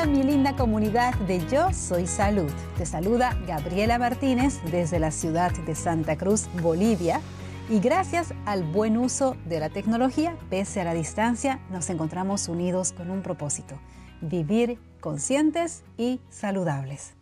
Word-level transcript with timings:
Hola 0.00 0.12
mi 0.12 0.22
linda 0.22 0.56
comunidad 0.56 1.14
de 1.26 1.46
Yo 1.48 1.74
Soy 1.74 2.06
Salud. 2.06 2.50
Te 2.78 2.86
saluda 2.86 3.36
Gabriela 3.46 3.98
Martínez 3.98 4.58
desde 4.70 4.98
la 4.98 5.10
ciudad 5.10 5.52
de 5.52 5.74
Santa 5.74 6.16
Cruz, 6.16 6.48
Bolivia. 6.62 7.20
Y 7.68 7.80
gracias 7.80 8.32
al 8.46 8.64
buen 8.64 8.96
uso 8.96 9.36
de 9.44 9.60
la 9.60 9.68
tecnología, 9.68 10.38
pese 10.48 10.80
a 10.80 10.84
la 10.84 10.94
distancia, 10.94 11.60
nos 11.70 11.90
encontramos 11.90 12.48
unidos 12.48 12.92
con 12.92 13.10
un 13.10 13.20
propósito, 13.20 13.78
vivir 14.22 14.78
conscientes 15.00 15.82
y 15.98 16.22
saludables. 16.30 17.12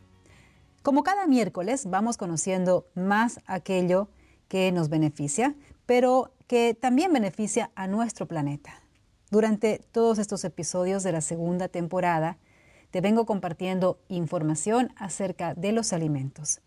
Como 0.85 1.03
cada 1.03 1.27
miércoles 1.27 1.91
vamos 1.91 2.17
conociendo 2.17 2.87
más 2.95 3.41
aquello 3.47 4.09
que 4.47 4.71
nos 4.71 4.89
beneficia, 4.89 5.57
pero 5.85 6.33
que 6.47 6.75
también 6.81 7.13
beneficia 7.13 7.73
a 7.75 7.89
nuestro 7.89 8.29
planeta. 8.29 8.81
Durante 9.33 9.81
todos 9.91 10.21
estos 10.21 10.45
episodios 10.45 11.03
de 11.03 11.11
la 11.11 11.23
segunda 11.23 11.67
temporada, 11.67 12.39
te 12.91 13.01
vengo 13.01 13.27
compartiendo 13.27 14.01
información 14.09 14.93
acerca 14.97 15.55
de 15.55 15.73
los 15.73 15.93
alimentos. 15.93 16.61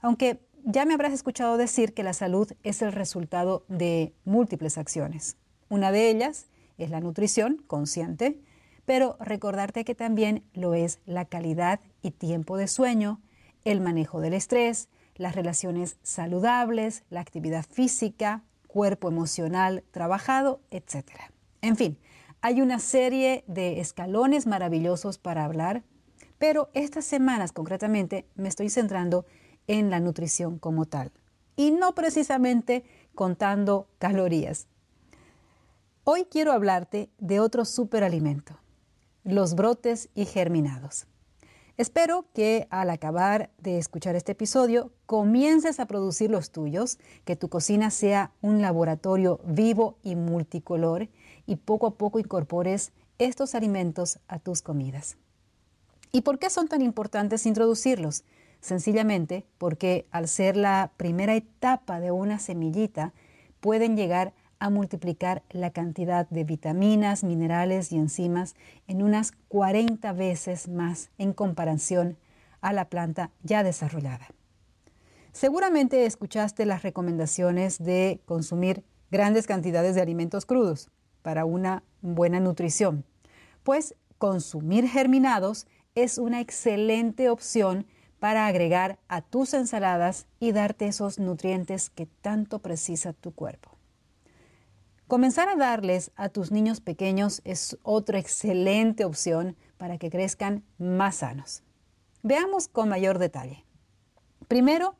Aunque 0.00 0.40
ya 0.64 0.84
me 0.84 0.94
habrás 0.94 1.12
escuchado 1.12 1.56
decir 1.56 1.94
que 1.94 2.02
la 2.02 2.12
salud 2.12 2.50
es 2.62 2.82
el 2.82 2.92
resultado 2.92 3.64
de 3.68 4.12
múltiples 4.24 4.78
acciones. 4.78 5.36
Una 5.68 5.92
de 5.92 6.10
ellas 6.10 6.46
es 6.78 6.90
la 6.90 7.00
nutrición 7.00 7.62
consciente, 7.66 8.40
pero 8.84 9.16
recordarte 9.20 9.84
que 9.84 9.94
también 9.94 10.44
lo 10.54 10.74
es 10.74 11.00
la 11.06 11.24
calidad 11.24 11.80
y 12.02 12.12
tiempo 12.12 12.56
de 12.56 12.68
sueño, 12.68 13.20
el 13.64 13.80
manejo 13.80 14.20
del 14.20 14.34
estrés, 14.34 14.88
las 15.16 15.34
relaciones 15.34 15.96
saludables, 16.02 17.04
la 17.10 17.20
actividad 17.20 17.64
física, 17.64 18.42
cuerpo 18.66 19.08
emocional 19.08 19.84
trabajado, 19.90 20.60
etc. 20.70 21.04
En 21.62 21.76
fin, 21.76 21.98
hay 22.46 22.60
una 22.62 22.78
serie 22.78 23.42
de 23.48 23.80
escalones 23.80 24.46
maravillosos 24.46 25.18
para 25.18 25.44
hablar, 25.44 25.82
pero 26.38 26.70
estas 26.74 27.04
semanas 27.04 27.50
concretamente 27.50 28.28
me 28.36 28.48
estoy 28.48 28.70
centrando 28.70 29.26
en 29.66 29.90
la 29.90 29.98
nutrición 29.98 30.60
como 30.60 30.84
tal 30.84 31.10
y 31.56 31.72
no 31.72 31.96
precisamente 31.96 32.84
contando 33.16 33.88
calorías. 33.98 34.68
Hoy 36.04 36.26
quiero 36.30 36.52
hablarte 36.52 37.10
de 37.18 37.40
otro 37.40 37.64
superalimento, 37.64 38.60
los 39.24 39.56
brotes 39.56 40.08
y 40.14 40.24
germinados. 40.24 41.08
Espero 41.78 42.24
que 42.32 42.66
al 42.70 42.88
acabar 42.88 43.50
de 43.58 43.76
escuchar 43.76 44.16
este 44.16 44.32
episodio 44.32 44.92
comiences 45.04 45.78
a 45.78 45.84
producir 45.84 46.30
los 46.30 46.50
tuyos, 46.50 46.98
que 47.26 47.36
tu 47.36 47.50
cocina 47.50 47.90
sea 47.90 48.32
un 48.40 48.62
laboratorio 48.62 49.40
vivo 49.44 49.98
y 50.02 50.16
multicolor 50.16 51.10
y 51.44 51.56
poco 51.56 51.86
a 51.86 51.94
poco 51.98 52.18
incorpores 52.18 52.92
estos 53.18 53.54
alimentos 53.54 54.18
a 54.26 54.38
tus 54.38 54.62
comidas. 54.62 55.18
¿Y 56.12 56.22
por 56.22 56.38
qué 56.38 56.48
son 56.48 56.66
tan 56.66 56.80
importantes 56.80 57.44
introducirlos? 57.44 58.24
Sencillamente 58.62 59.44
porque 59.58 60.06
al 60.10 60.28
ser 60.28 60.56
la 60.56 60.92
primera 60.96 61.34
etapa 61.34 62.00
de 62.00 62.10
una 62.10 62.38
semillita, 62.38 63.12
pueden 63.60 63.98
llegar 63.98 64.32
a 64.44 64.45
a 64.58 64.70
multiplicar 64.70 65.42
la 65.50 65.70
cantidad 65.70 66.28
de 66.28 66.44
vitaminas, 66.44 67.24
minerales 67.24 67.92
y 67.92 67.96
enzimas 67.96 68.54
en 68.86 69.02
unas 69.02 69.32
40 69.48 70.12
veces 70.12 70.68
más 70.68 71.10
en 71.18 71.32
comparación 71.32 72.16
a 72.60 72.72
la 72.72 72.86
planta 72.88 73.30
ya 73.42 73.62
desarrollada. 73.62 74.28
Seguramente 75.32 76.06
escuchaste 76.06 76.64
las 76.64 76.82
recomendaciones 76.82 77.78
de 77.78 78.20
consumir 78.24 78.84
grandes 79.10 79.46
cantidades 79.46 79.94
de 79.94 80.00
alimentos 80.00 80.46
crudos 80.46 80.88
para 81.22 81.44
una 81.44 81.82
buena 82.00 82.40
nutrición, 82.40 83.04
pues 83.62 83.94
consumir 84.18 84.88
germinados 84.88 85.66
es 85.94 86.18
una 86.18 86.40
excelente 86.40 87.28
opción 87.28 87.86
para 88.18 88.46
agregar 88.46 88.98
a 89.08 89.20
tus 89.20 89.52
ensaladas 89.54 90.26
y 90.40 90.52
darte 90.52 90.86
esos 90.86 91.18
nutrientes 91.18 91.90
que 91.90 92.06
tanto 92.06 92.60
precisa 92.60 93.12
tu 93.12 93.32
cuerpo. 93.32 93.75
Comenzar 95.08 95.48
a 95.48 95.54
darles 95.54 96.10
a 96.16 96.30
tus 96.30 96.50
niños 96.50 96.80
pequeños 96.80 97.40
es 97.44 97.78
otra 97.84 98.18
excelente 98.18 99.04
opción 99.04 99.56
para 99.78 99.98
que 99.98 100.10
crezcan 100.10 100.64
más 100.78 101.16
sanos. 101.16 101.62
Veamos 102.24 102.66
con 102.66 102.88
mayor 102.88 103.20
detalle. 103.20 103.64
Primero, 104.48 104.96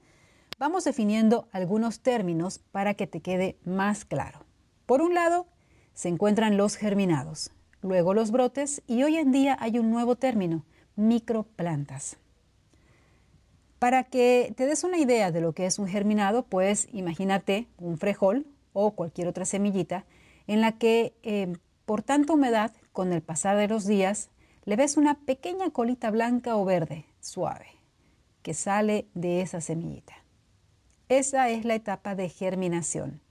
vamos 0.60 0.84
definiendo 0.84 1.48
algunos 1.50 2.02
términos 2.02 2.60
para 2.70 2.94
que 2.94 3.08
te 3.08 3.20
quede 3.20 3.58
más 3.64 4.04
claro. 4.04 4.46
Por 4.86 5.02
un 5.02 5.12
lado, 5.12 5.48
se 5.92 6.08
encuentran 6.08 6.56
los 6.56 6.76
germinados, 6.76 7.50
luego 7.82 8.14
los 8.14 8.30
brotes 8.30 8.82
y 8.86 9.02
hoy 9.02 9.16
en 9.16 9.32
día 9.32 9.56
hay 9.58 9.80
un 9.80 9.90
nuevo 9.90 10.14
término, 10.14 10.64
microplantas. 10.94 12.16
Para 13.80 14.04
que 14.04 14.54
te 14.56 14.66
des 14.66 14.84
una 14.84 14.98
idea 14.98 15.32
de 15.32 15.40
lo 15.40 15.52
que 15.52 15.66
es 15.66 15.80
un 15.80 15.88
germinado, 15.88 16.44
pues 16.44 16.86
imagínate 16.92 17.66
un 17.76 17.98
frejol 17.98 18.46
o 18.78 18.90
cualquier 18.90 19.26
otra 19.26 19.46
semillita 19.46 20.04
en 20.46 20.60
la 20.60 20.72
que 20.72 21.14
eh, 21.22 21.50
por 21.86 22.02
tanta 22.02 22.34
humedad, 22.34 22.72
con 22.92 23.14
el 23.14 23.22
pasar 23.22 23.56
de 23.56 23.68
los 23.68 23.86
días, 23.86 24.28
le 24.66 24.76
ves 24.76 24.98
una 24.98 25.14
pequeña 25.20 25.70
colita 25.70 26.10
blanca 26.10 26.56
o 26.56 26.64
verde, 26.66 27.06
suave, 27.18 27.68
que 28.42 28.52
sale 28.52 29.08
de 29.14 29.40
esa 29.40 29.62
semillita. 29.62 30.12
Esa 31.08 31.48
es 31.48 31.64
la 31.64 31.74
etapa 31.74 32.14
de 32.14 32.28
germinación, 32.28 33.22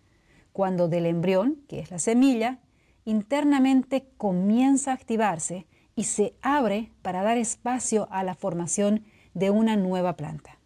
cuando 0.52 0.88
del 0.88 1.06
embrión, 1.06 1.64
que 1.68 1.80
es 1.80 1.92
la 1.92 2.00
semilla, 2.00 2.60
internamente 3.04 4.08
comienza 4.18 4.92
a 4.92 4.96
activarse 4.96 5.68
y 5.96 6.06
se 6.06 6.34
abre 6.42 6.92
para 7.04 7.22
dar 7.22 7.38
espacio 7.38 8.08
a 8.10 8.24
la 8.24 8.34
formación 8.34 9.06
de 9.36 9.52
una 9.52 9.76
nueva 9.76 10.16
planta. 10.16 10.58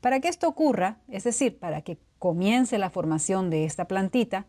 Para 0.00 0.20
que 0.20 0.28
esto 0.28 0.48
ocurra, 0.48 1.00
es 1.08 1.24
decir, 1.24 1.58
para 1.58 1.82
que 1.82 1.98
comience 2.18 2.78
la 2.78 2.90
formación 2.90 3.50
de 3.50 3.64
esta 3.64 3.86
plantita, 3.86 4.46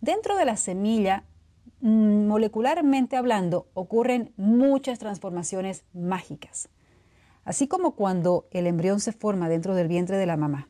dentro 0.00 0.36
de 0.36 0.44
la 0.44 0.56
semilla, 0.56 1.24
mm, 1.80 2.26
molecularmente 2.26 3.16
hablando, 3.16 3.68
ocurren 3.74 4.32
muchas 4.36 4.98
transformaciones 4.98 5.84
mágicas, 5.92 6.68
así 7.44 7.68
como 7.68 7.94
cuando 7.94 8.46
el 8.50 8.66
embrión 8.66 9.00
se 9.00 9.12
forma 9.12 9.48
dentro 9.48 9.74
del 9.74 9.88
vientre 9.88 10.16
de 10.16 10.26
la 10.26 10.36
mamá. 10.36 10.68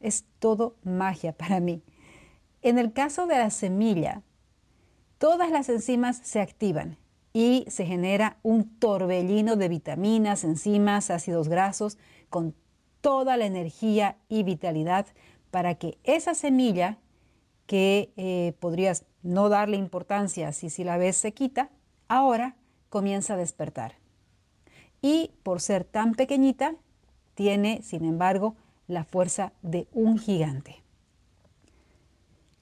Es 0.00 0.24
todo 0.38 0.76
magia 0.82 1.32
para 1.32 1.60
mí. 1.60 1.82
En 2.62 2.78
el 2.78 2.92
caso 2.92 3.26
de 3.26 3.38
la 3.38 3.50
semilla, 3.50 4.22
todas 5.18 5.50
las 5.50 5.68
enzimas 5.68 6.18
se 6.22 6.40
activan 6.40 6.98
y 7.32 7.66
se 7.68 7.84
genera 7.84 8.38
un 8.42 8.78
torbellino 8.78 9.56
de 9.56 9.68
vitaminas, 9.68 10.42
enzimas, 10.42 11.10
ácidos 11.10 11.48
grasos, 11.48 11.98
con 12.30 12.54
toda 13.02 13.36
la 13.36 13.46
energía 13.46 14.16
y 14.28 14.42
vitalidad 14.42 15.06
para 15.50 15.76
que 15.76 15.98
esa 16.04 16.34
semilla 16.34 16.98
que 17.66 18.12
eh, 18.16 18.54
podrías 18.60 19.04
no 19.22 19.48
darle 19.48 19.76
importancia 19.76 20.52
si, 20.52 20.70
si 20.70 20.84
la 20.84 20.96
ves 20.96 21.16
se 21.16 21.32
quita, 21.32 21.70
ahora 22.08 22.56
comienza 22.88 23.34
a 23.34 23.36
despertar. 23.36 23.94
Y 25.02 25.32
por 25.42 25.60
ser 25.60 25.84
tan 25.84 26.14
pequeñita, 26.14 26.74
tiene, 27.34 27.82
sin 27.82 28.04
embargo, 28.04 28.56
la 28.86 29.04
fuerza 29.04 29.52
de 29.62 29.88
un 29.92 30.18
gigante. 30.18 30.82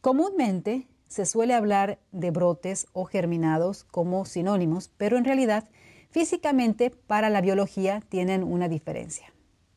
Comúnmente 0.01 0.87
se 1.09 1.27
suele 1.27 1.55
hablar 1.55 1.99
de 2.13 2.31
brotes 2.31 2.87
o 2.93 3.05
germinados 3.05 3.85
como 3.85 4.25
sinónimos, 4.25 4.91
pero 4.97 5.17
en 5.17 5.25
realidad 5.25 5.69
físicamente 6.11 6.91
para 6.91 7.31
la 7.31 7.41
biología 7.41 8.03
tienen 8.09 8.43
una 8.43 8.69
diferencia. 8.69 9.33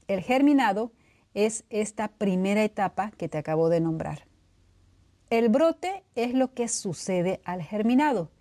El 0.07 0.21
germinado 0.21 0.91
es 1.37 1.65
esta 1.69 2.07
primera 2.07 2.63
etapa 2.63 3.11
que 3.11 3.29
te 3.29 3.37
acabo 3.37 3.69
de 3.69 3.79
nombrar. 3.79 4.25
El 5.29 5.49
brote 5.49 6.03
es 6.15 6.33
lo 6.33 6.51
que 6.55 6.67
sucede 6.67 7.41
al 7.43 7.61
germinado. 7.61 8.31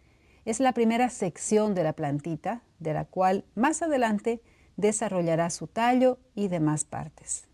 Es 0.46 0.60
la 0.60 0.72
primera 0.72 1.10
sección 1.10 1.75
de 1.75 1.84
la 1.84 1.93
plantita, 1.93 2.62
de 2.78 2.94
la 2.94 3.04
cual 3.04 3.44
más 3.54 3.82
adelante 3.82 4.40
desarrollará 4.78 5.50
su 5.50 5.66
tallo 5.66 6.19
y 6.34 6.48
demás 6.48 6.84
partes. 6.84 7.48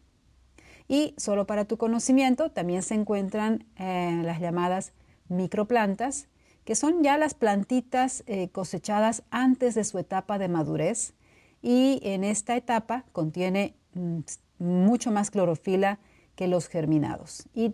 Y 0.86 1.12
solo 1.16 1.44
para 1.44 1.64
tu 1.64 1.76
conocimiento, 1.76 2.52
también 2.52 2.84
se 2.84 2.94
encuentran 2.94 3.66
eh, 3.78 4.20
las 4.24 4.38
llamadas 4.38 4.92
microplantas, 5.28 6.28
que 6.64 6.76
son 6.76 7.02
ya 7.02 7.18
las 7.18 7.34
plantitas 7.34 8.22
eh, 8.28 8.48
cosechadas 8.50 9.24
antes 9.30 9.74
de 9.74 9.82
su 9.82 9.98
etapa 9.98 10.38
de 10.38 10.46
madurez 10.46 11.14
y 11.62 11.98
en 12.04 12.22
esta 12.22 12.54
etapa 12.54 13.06
contiene 13.10 13.74
mm, 13.94 14.20
mucho 14.58 15.10
más 15.10 15.30
clorofila 15.30 15.98
que 16.34 16.48
los 16.48 16.68
germinados 16.68 17.48
y 17.54 17.70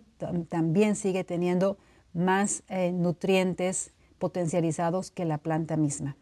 también 0.49 0.95
sigue 0.95 1.23
teniendo 1.23 1.77
más 2.13 2.63
eh, 2.67 2.91
nutrientes 2.91 3.93
potencializados 4.17 5.11
que 5.11 5.25
la 5.25 5.37
planta 5.37 5.77
misma. 5.77 6.17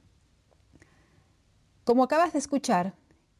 Como 1.83 2.03
acabas 2.03 2.33
de 2.33 2.39
escuchar, 2.39 2.93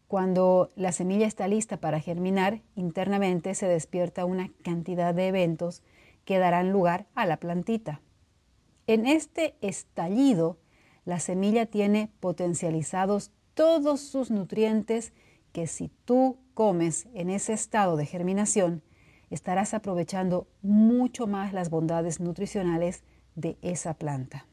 cuando 0.07 0.71
la 0.75 0.93
semilla 0.93 1.27
está 1.27 1.47
lista 1.47 1.81
para 1.81 1.99
germinar, 1.99 2.61
internamente 2.75 3.53
se 3.55 3.67
despierta 3.67 4.25
una 4.25 4.51
cantidad 4.63 5.13
de 5.13 5.27
eventos 5.27 5.83
que 6.23 6.39
darán 6.39 6.71
lugar 6.71 7.07
a 7.13 7.25
la 7.25 7.37
plantita. 7.37 8.01
En 8.87 9.05
este 9.05 9.55
estallido, 9.59 10.57
la 11.03 11.19
semilla 11.19 11.65
tiene 11.65 12.09
potencializados 12.21 13.31
todos 13.53 13.99
sus 13.99 14.31
nutrientes 14.31 15.11
que 15.51 15.67
si 15.67 15.89
tú 16.05 16.37
comes 16.53 17.07
en 17.13 17.29
ese 17.29 17.53
estado 17.53 17.97
de 17.97 18.05
germinación, 18.05 18.83
estarás 19.29 19.73
aprovechando 19.73 20.47
mucho 20.61 21.27
más 21.27 21.53
las 21.53 21.69
bondades 21.69 22.19
nutricionales 22.19 23.03
de 23.35 23.57
esa 23.61 23.93
planta. 23.93 24.45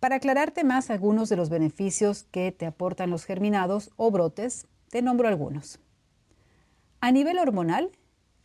Para 0.00 0.16
aclararte 0.16 0.64
más 0.64 0.90
algunos 0.90 1.28
de 1.28 1.36
los 1.36 1.48
beneficios 1.48 2.24
que 2.24 2.52
te 2.52 2.66
aportan 2.66 3.10
los 3.10 3.24
germinados 3.24 3.90
o 3.96 4.10
brotes, 4.10 4.66
te 4.90 5.00
nombro 5.00 5.28
algunos. 5.28 5.80
A 7.00 7.10
nivel 7.10 7.38
hormonal, 7.38 7.90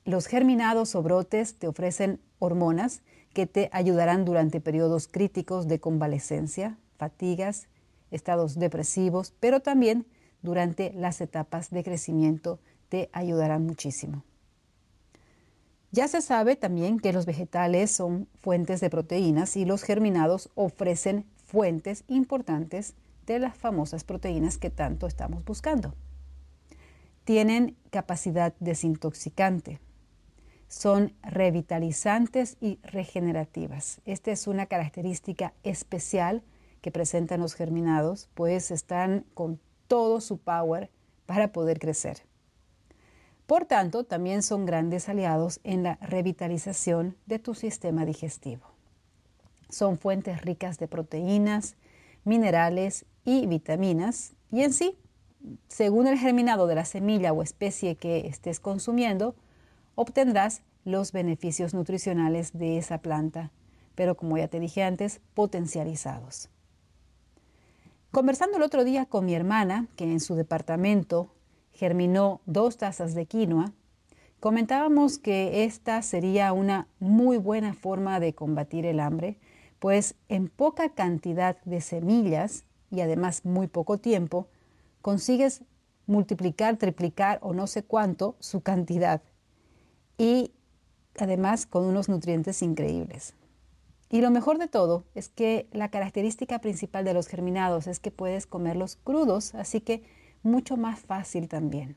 los 0.06 0.28
germinados 0.28 0.96
o 0.96 1.04
brotes 1.04 1.60
te 1.60 1.68
ofrecen 1.68 2.22
hormonas 2.40 3.02
que 3.34 3.46
te 3.46 3.70
ayudarán 3.74 4.26
durante 4.26 4.62
periodos 4.62 5.08
críticos 5.08 5.68
de 5.68 5.80
convalecencia, 5.80 6.78
fatigas, 6.98 7.68
estados 8.10 8.58
depresivos, 8.58 9.34
pero 9.40 9.60
también 9.60 10.08
durante 10.42 10.94
las 10.94 11.22
etapas 11.22 11.70
de 11.70 11.84
crecimiento 11.84 12.60
te 12.90 13.10
ayudarán 13.14 13.66
muchísimo. 13.66 14.24
Ya 15.92 16.08
se 16.08 16.22
sabe 16.22 16.56
también 16.56 17.00
que 17.00 17.14
los 17.14 17.26
vegetales 17.26 17.92
son 17.92 18.28
fuentes 18.42 18.80
de 18.80 18.90
proteínas 18.90 19.56
y 19.58 19.66
los 19.66 19.84
germinados 19.84 20.50
ofrecen 20.54 21.26
fuentes 21.46 22.04
importantes 22.08 22.94
de 23.26 23.40
las 23.40 23.56
famosas 23.56 24.04
proteínas 24.04 24.58
que 24.58 24.70
tanto 24.70 25.08
estamos 25.08 25.44
buscando. 25.46 25.96
Tienen 27.24 27.76
capacidad 27.90 28.54
desintoxicante, 28.60 29.80
son 30.68 31.14
revitalizantes 31.24 32.58
y 32.62 32.80
regenerativas. 32.84 34.02
Esta 34.06 34.32
es 34.32 34.46
una 34.46 34.68
característica 34.68 35.54
especial 35.64 36.44
que 36.82 36.92
presentan 36.92 37.42
los 37.42 37.56
germinados, 37.56 38.30
pues 38.36 38.70
están 38.72 39.26
con 39.34 39.60
todo 39.90 40.22
su 40.22 40.38
power 40.38 40.90
para 41.26 41.52
poder 41.52 41.80
crecer. 41.80 42.22
Por 43.48 43.66
tanto, 43.66 44.04
también 44.04 44.44
son 44.44 44.66
grandes 44.68 45.10
aliados 45.10 45.60
en 45.64 45.82
la 45.84 45.96
revitalización 45.96 47.18
de 47.26 47.40
tu 47.40 47.56
sistema 47.56 48.06
digestivo. 48.06 48.68
Son 49.70 49.98
fuentes 49.98 50.42
ricas 50.44 50.78
de 50.78 50.88
proteínas, 50.88 51.76
minerales 52.24 53.06
y 53.26 53.48
vitaminas 53.48 54.34
y 54.52 54.62
en 54.62 54.72
sí, 54.72 54.98
según 55.68 56.06
el 56.06 56.20
germinado 56.20 56.68
de 56.68 56.76
la 56.76 56.86
semilla 56.86 57.34
o 57.34 57.42
especie 57.42 57.96
que 57.96 58.28
estés 58.28 58.60
consumiendo, 58.60 59.36
obtendrás 59.96 60.62
los 60.86 61.12
beneficios 61.12 61.74
nutricionales 61.74 62.54
de 62.54 62.78
esa 62.78 63.00
planta, 63.00 63.52
pero 63.96 64.16
como 64.16 64.38
ya 64.38 64.48
te 64.48 64.60
dije 64.60 64.84
antes, 64.84 65.22
potencializados. 65.34 66.50
Conversando 68.12 68.58
el 68.58 68.64
otro 68.64 68.84
día 68.84 69.06
con 69.06 69.26
mi 69.26 69.36
hermana, 69.36 69.88
que 69.96 70.06
en 70.06 70.20
su 70.20 70.34
departamento 70.34 71.30
germinó 71.74 72.42
dos 72.48 72.78
tazas 72.78 73.14
de 73.14 73.28
quinoa, 73.28 73.72
comentábamos 74.40 75.20
que 75.20 75.64
esta 75.64 76.02
sería 76.02 76.52
una 76.52 76.88
muy 77.00 77.38
buena 77.38 77.76
forma 77.76 78.20
de 78.20 78.34
combatir 78.34 78.88
el 78.88 79.00
hambre, 79.00 79.38
pues 79.78 80.16
en 80.28 80.50
poca 80.50 80.90
cantidad 80.90 81.62
de 81.66 81.82
semillas 81.82 82.66
y 82.90 83.02
además 83.02 83.46
muy 83.46 83.68
poco 83.68 84.00
tiempo, 84.00 84.48
consigues 85.04 85.62
multiplicar, 86.08 86.78
triplicar 86.78 87.38
o 87.44 87.54
no 87.54 87.68
sé 87.68 87.84
cuánto 87.84 88.36
su 88.40 88.62
cantidad 88.62 89.22
y 90.18 90.52
además 91.20 91.68
con 91.68 91.86
unos 91.86 92.10
nutrientes 92.10 92.64
increíbles. 92.64 93.36
Y 94.10 94.22
lo 94.22 94.32
mejor 94.32 94.58
de 94.58 94.68
todo 94.68 95.04
es 95.14 95.30
que 95.30 95.68
la 95.72 95.90
característica 95.90 96.60
principal 96.60 97.06
de 97.06 97.14
los 97.14 97.28
germinados 97.28 97.86
es 97.86 98.00
que 98.00 98.10
puedes 98.10 98.48
comerlos 98.48 98.96
crudos, 98.96 99.54
así 99.54 99.82
que 99.82 100.04
mucho 100.42 100.78
más 100.78 101.00
fácil 101.00 101.48
también. 101.48 101.96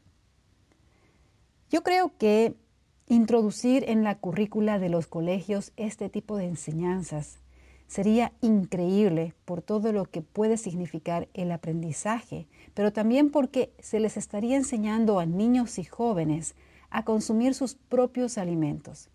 Yo 1.70 1.82
creo 1.82 2.12
que 2.18 2.54
introducir 3.08 3.88
en 3.88 4.04
la 4.04 4.18
currícula 4.18 4.78
de 4.78 4.90
los 4.90 5.06
colegios 5.06 5.72
este 5.76 6.10
tipo 6.10 6.36
de 6.36 6.44
enseñanzas 6.44 7.38
sería 7.86 8.32
increíble 8.40 9.34
por 9.44 9.62
todo 9.62 9.92
lo 9.92 10.04
que 10.04 10.22
puede 10.22 10.56
significar 10.56 11.28
el 11.34 11.50
aprendizaje, 11.50 12.46
pero 12.74 12.92
también 12.92 13.30
porque 13.30 13.72
se 13.80 14.00
les 14.00 14.16
estaría 14.16 14.56
enseñando 14.56 15.18
a 15.18 15.26
niños 15.26 15.78
y 15.78 15.84
jóvenes 15.84 16.54
a 16.90 17.04
consumir 17.04 17.54
sus 17.54 17.74
propios 17.74 18.38
alimentos. 18.38 19.08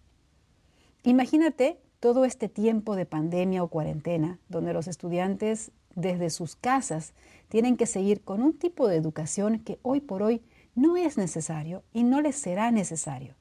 Imagínate 1.04 1.80
todo 2.00 2.26
este 2.26 2.50
tiempo 2.50 2.96
de 2.96 3.06
pandemia 3.06 3.64
o 3.64 3.68
cuarentena, 3.68 4.40
donde 4.50 4.74
los 4.74 4.88
estudiantes 4.88 5.72
desde 5.96 6.30
sus 6.30 6.56
casas 6.56 7.14
tienen 7.50 7.78
que 7.78 7.86
seguir 7.86 8.22
con 8.22 8.42
un 8.42 8.54
tipo 8.54 8.88
de 8.88 8.98
educación 8.98 9.60
que 9.60 9.80
hoy 9.82 10.00
por 10.00 10.22
hoy 10.22 10.42
no 10.76 10.96
es 10.96 11.18
necesario 11.18 11.84
y 11.94 12.04
no 12.04 12.22
les 12.22 12.36
será 12.36 12.72
necesario. 12.72 13.36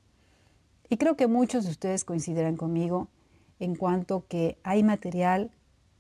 Y 0.88 0.97
creo 0.97 1.17
que 1.17 1.26
muchos 1.26 1.64
de 1.64 1.70
ustedes 1.70 2.05
coincidirán 2.05 2.56
conmigo 2.56 3.08
en 3.58 3.75
cuanto 3.75 4.25
que 4.26 4.58
hay 4.62 4.82
material 4.82 5.50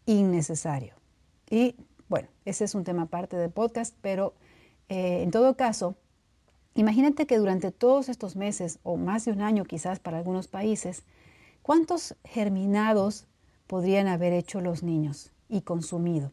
innecesario. 0.06 0.94
Y 1.50 1.74
bueno, 2.08 2.28
ese 2.44 2.64
es 2.64 2.74
un 2.74 2.84
tema 2.84 3.02
aparte 3.02 3.36
del 3.36 3.50
podcast, 3.50 3.94
pero 4.00 4.34
eh, 4.88 5.22
en 5.22 5.30
todo 5.30 5.56
caso, 5.56 5.96
Imagínate 6.76 7.26
que 7.26 7.38
durante 7.38 7.72
todos 7.72 8.10
estos 8.10 8.36
meses, 8.36 8.80
o 8.82 8.98
más 8.98 9.24
de 9.24 9.32
un 9.32 9.40
año 9.40 9.64
quizás 9.64 9.98
para 9.98 10.18
algunos 10.18 10.46
países, 10.46 11.04
¿cuántos 11.66 12.14
germinados 12.22 13.26
podrían 13.66 14.06
haber 14.06 14.32
hecho 14.32 14.60
los 14.60 14.84
niños 14.84 15.32
y 15.48 15.62
consumido? 15.62 16.30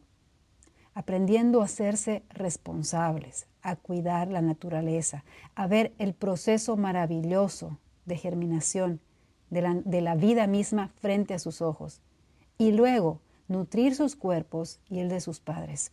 Aprendiendo 0.94 1.60
a 1.60 1.64
hacerse 1.64 2.22
responsables, 2.28 3.48
a 3.60 3.74
cuidar 3.74 4.28
la 4.28 4.42
naturaleza, 4.42 5.24
a 5.56 5.66
ver 5.66 5.92
el 5.98 6.14
proceso 6.14 6.76
maravilloso 6.76 7.80
de 8.04 8.16
germinación 8.16 9.00
de 9.50 10.00
la, 10.02 10.14
vida 10.14 10.46
misma 10.46 10.92
frente 11.00 11.34
a 11.34 11.40
sus 11.40 11.62
ojos 11.62 12.00
y 12.56 12.70
luego 12.70 13.20
nutrir 13.48 13.96
sus 13.96 14.14
cuerpos 14.14 14.78
y 14.88 15.00
el 15.00 15.08
de 15.08 15.20
sus 15.20 15.40
padres. 15.40 15.90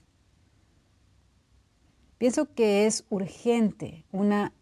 Pienso 2.19 2.53
que 2.53 2.85
es 2.85 3.05
urgente 3.09 4.05
una 4.11 4.53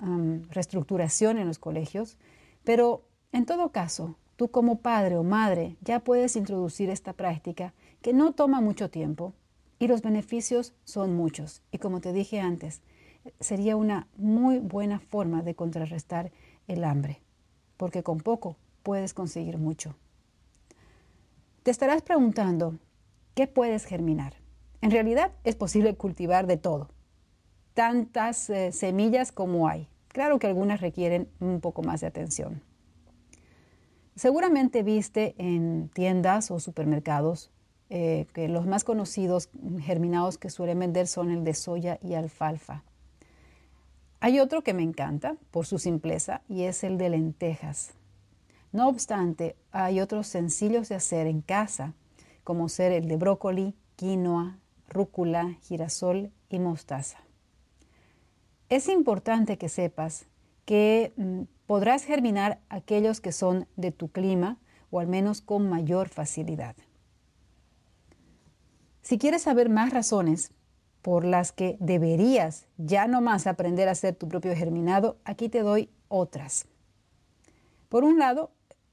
reestructuración 0.47 1.37
en 1.37 1.47
los 1.47 1.59
colegios, 1.59 2.17
pero 2.63 3.03
en 3.33 3.45
todo 3.45 3.73
caso, 3.73 4.15
tú 4.39 4.51
como 4.51 4.79
padre 4.79 5.17
o 5.17 5.23
madre 5.23 5.75
ya 5.81 5.99
puedes 5.99 6.37
introducir 6.37 6.89
esta 6.89 7.11
práctica 7.11 7.73
que 8.01 8.13
no 8.13 8.31
toma 8.31 8.61
mucho 8.61 8.89
tiempo 8.89 9.33
y 9.79 9.87
los 9.89 10.01
beneficios 10.01 10.73
son 10.85 11.13
muchos. 11.13 11.61
Y 11.73 11.77
como 11.79 11.99
te 11.99 12.13
dije 12.13 12.39
antes, 12.39 12.81
sería 13.41 13.75
una 13.75 14.07
muy 14.15 14.59
buena 14.59 15.01
forma 15.01 15.41
de 15.41 15.55
contrarrestar 15.55 16.31
el 16.69 16.85
hambre, 16.85 17.21
porque 17.75 18.01
con 18.01 18.19
poco 18.19 18.55
puedes 18.81 19.13
conseguir 19.13 19.57
mucho. 19.57 19.97
Te 21.63 21.71
estarás 21.71 22.01
preguntando, 22.01 22.79
¿qué 23.33 23.45
puedes 23.45 23.83
germinar? 23.83 24.35
En 24.79 24.91
realidad 24.91 25.33
es 25.43 25.57
posible 25.57 25.97
cultivar 25.97 26.47
de 26.47 26.55
todo 26.55 26.91
tantas 27.73 28.49
eh, 28.49 28.71
semillas 28.71 29.33
como 29.33 29.67
hay. 29.67 29.89
Claro 30.07 30.39
que 30.39 30.47
algunas 30.47 30.79
requieren 30.79 31.27
un 31.41 31.59
poco 31.59 31.81
más 31.81 31.99
de 31.99 32.07
atención. 32.07 32.68
Seguramente 34.19 34.83
viste 34.83 35.33
en 35.37 35.87
tiendas 35.93 36.51
o 36.51 36.59
supermercados 36.59 37.51
eh, 37.89 38.27
que 38.33 38.49
los 38.49 38.65
más 38.67 38.83
conocidos 38.83 39.49
germinados 39.79 40.37
que 40.37 40.49
suelen 40.49 40.77
vender 40.77 41.07
son 41.07 41.31
el 41.31 41.45
de 41.45 41.53
soya 41.53 41.99
y 42.03 42.15
alfalfa. 42.15 42.83
Hay 44.19 44.41
otro 44.41 44.61
que 44.61 44.73
me 44.73 44.83
encanta 44.83 45.37
por 45.51 45.65
su 45.65 45.79
simpleza 45.79 46.41
y 46.49 46.63
es 46.63 46.83
el 46.83 46.97
de 46.97 47.11
lentejas. 47.11 47.91
No 48.73 48.89
obstante, 48.89 49.55
hay 49.71 50.01
otros 50.01 50.27
sencillos 50.27 50.89
de 50.89 50.95
hacer 50.95 51.25
en 51.25 51.39
casa, 51.39 51.93
como 52.43 52.67
ser 52.67 52.91
el 52.91 53.07
de 53.07 53.15
brócoli, 53.15 53.73
quinoa, 53.95 54.57
rúcula, 54.89 55.55
girasol 55.61 56.29
y 56.49 56.59
mostaza. 56.59 57.19
Es 58.67 58.89
importante 58.89 59.57
que 59.57 59.69
sepas 59.69 60.25
que 60.65 61.13
mm, 61.15 61.43
podrás 61.69 62.03
germinar 62.03 62.61
aquellos 62.69 63.21
que 63.21 63.31
son 63.31 63.67
de 63.75 63.91
tu 63.91 64.07
clima 64.07 64.57
o 64.89 64.99
al 64.99 65.05
menos 65.05 65.39
con 65.39 65.69
mayor 65.69 66.09
facilidad. 66.09 66.75
Si 69.03 69.19
quieres 69.19 69.43
saber 69.43 69.69
más 69.69 69.93
razones 69.93 70.51
por 71.03 71.23
las 71.23 71.51
que 71.51 71.77
deberías 71.79 72.65
ya 72.77 73.05
no 73.05 73.21
más 73.21 73.45
aprender 73.45 73.87
a 73.87 73.91
hacer 73.91 74.15
tu 74.15 74.27
propio 74.27 74.55
germinado, 74.55 75.19
aquí 75.25 75.47
te 75.47 75.61
doy 75.61 75.91
otras. 76.07 76.65
Por 77.87 78.03
un 78.03 78.17
lado, 78.17 78.49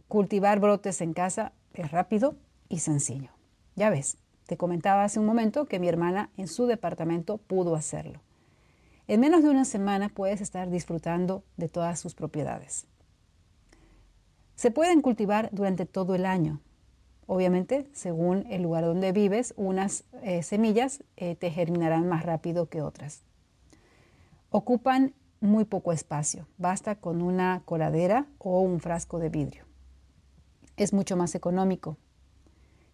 cultivar 0.07 0.61
brotes 0.61 1.01
en 1.01 1.15
casa 1.15 1.53
es 1.73 1.91
rápido 1.91 2.37
y 2.69 2.81
sencillo. 2.81 3.31
Ya 3.75 3.89
ves, 3.89 4.19
te 4.45 4.59
comentaba 4.59 5.05
hace 5.05 5.19
un 5.19 5.25
momento 5.25 5.65
que 5.65 5.79
mi 5.79 5.89
hermana 5.89 6.29
en 6.37 6.47
su 6.47 6.67
departamento 6.67 7.39
pudo 7.39 7.75
hacerlo. 7.75 8.21
En 9.09 9.21
menos 9.21 9.45
de 9.45 9.51
una 9.51 9.65
semana 9.65 10.09
puedes 10.09 10.41
estar 10.41 10.69
disfrutando 10.69 11.45
de 11.57 11.69
todas 11.69 12.01
sus 12.01 12.15
propiedades. 12.15 12.87
Se 14.57 14.73
pueden 14.73 15.01
cultivar 15.01 15.49
durante 15.53 15.87
todo 15.87 16.17
el 16.17 16.27
año. 16.27 16.61
Obviamente, 17.27 17.89
según 17.93 18.47
el 18.51 18.63
lugar 18.63 18.85
donde 18.85 19.13
vives, 19.13 19.55
unas 19.57 20.05
eh, 20.23 20.43
semillas 20.43 21.05
eh, 21.17 21.37
te 21.37 21.51
germinarán 21.51 22.09
más 22.09 22.25
rápido 22.25 22.69
que 22.69 22.83
otras. 22.83 23.23
Ocupan 24.51 25.15
muy 25.41 25.65
poco 25.65 25.93
espacio, 25.93 26.49
basta 26.59 26.97
con 26.97 27.23
una 27.23 27.63
coladera 27.65 28.27
o 28.39 28.61
un 28.61 28.81
frasco 28.81 29.19
de 29.19 29.29
vidrio. 29.29 29.67
Es 30.77 30.93
mucho 30.93 31.17
más 31.17 31.35
económico 31.35 31.97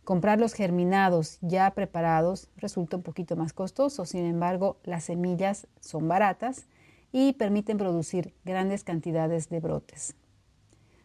Comprar 0.04 0.40
los 0.40 0.52
germinados 0.52 1.38
ya 1.42 1.71
preparados 1.71 2.49
resulta 2.56 2.97
un 2.97 3.04
poquito 3.04 3.37
más 3.37 3.52
costoso, 3.52 4.04
sin 4.04 4.25
embargo 4.25 4.78
las 4.82 5.04
semillas 5.04 5.68
son 5.80 6.09
baratas 6.09 6.66
y 7.12 7.35
permiten 7.35 7.78
producir 7.78 8.35
grandes 8.44 8.82
cantidades 8.82 9.49
de 9.49 9.61
brotes. 9.61 10.16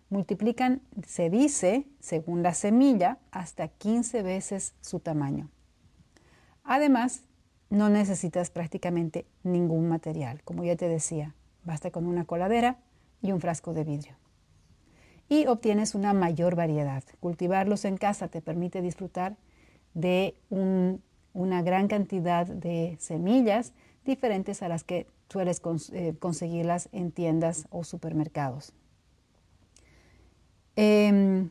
Multiplican, 0.09 0.81
se 1.05 1.29
dice, 1.29 1.85
según 1.99 2.41
la 2.41 2.55
semilla, 2.55 3.19
hasta 3.29 3.67
15 3.67 4.23
veces 4.23 4.73
su 4.81 4.99
tamaño. 4.99 5.49
Además, 6.63 7.21
no 7.69 7.89
necesitas 7.89 8.49
prácticamente 8.49 9.27
ningún 9.43 9.89
material, 9.89 10.41
como 10.43 10.63
ya 10.63 10.75
te 10.75 10.87
decía, 10.87 11.35
basta 11.63 11.91
con 11.91 12.07
una 12.07 12.25
coladera 12.25 12.77
y 13.21 13.31
un 13.31 13.41
frasco 13.41 13.73
de 13.73 13.83
vidrio 13.83 14.26
y 15.29 15.48
obtienes 15.48 15.96
una 15.96 16.13
mayor 16.13 16.55
variedad. 16.55 17.03
Cultivarlos 17.19 17.86
en 17.86 17.98
casa 17.98 18.27
te 18.27 18.41
permite 18.41 18.81
disfrutar 18.81 19.36
de 19.93 20.36
una 20.50 21.62
gran 21.62 21.88
cantidad 21.88 22.46
de 22.46 22.96
semillas 23.00 23.74
diferentes 24.05 24.62
a 24.62 24.69
las 24.69 24.84
que 24.84 25.07
sueles 25.29 25.62
eh, 25.91 26.15
conseguirlas 26.19 26.89
en 26.91 27.12
tiendas 27.12 27.67
o 27.69 27.84
supermercados. 27.84 28.74
Em, 30.75 31.50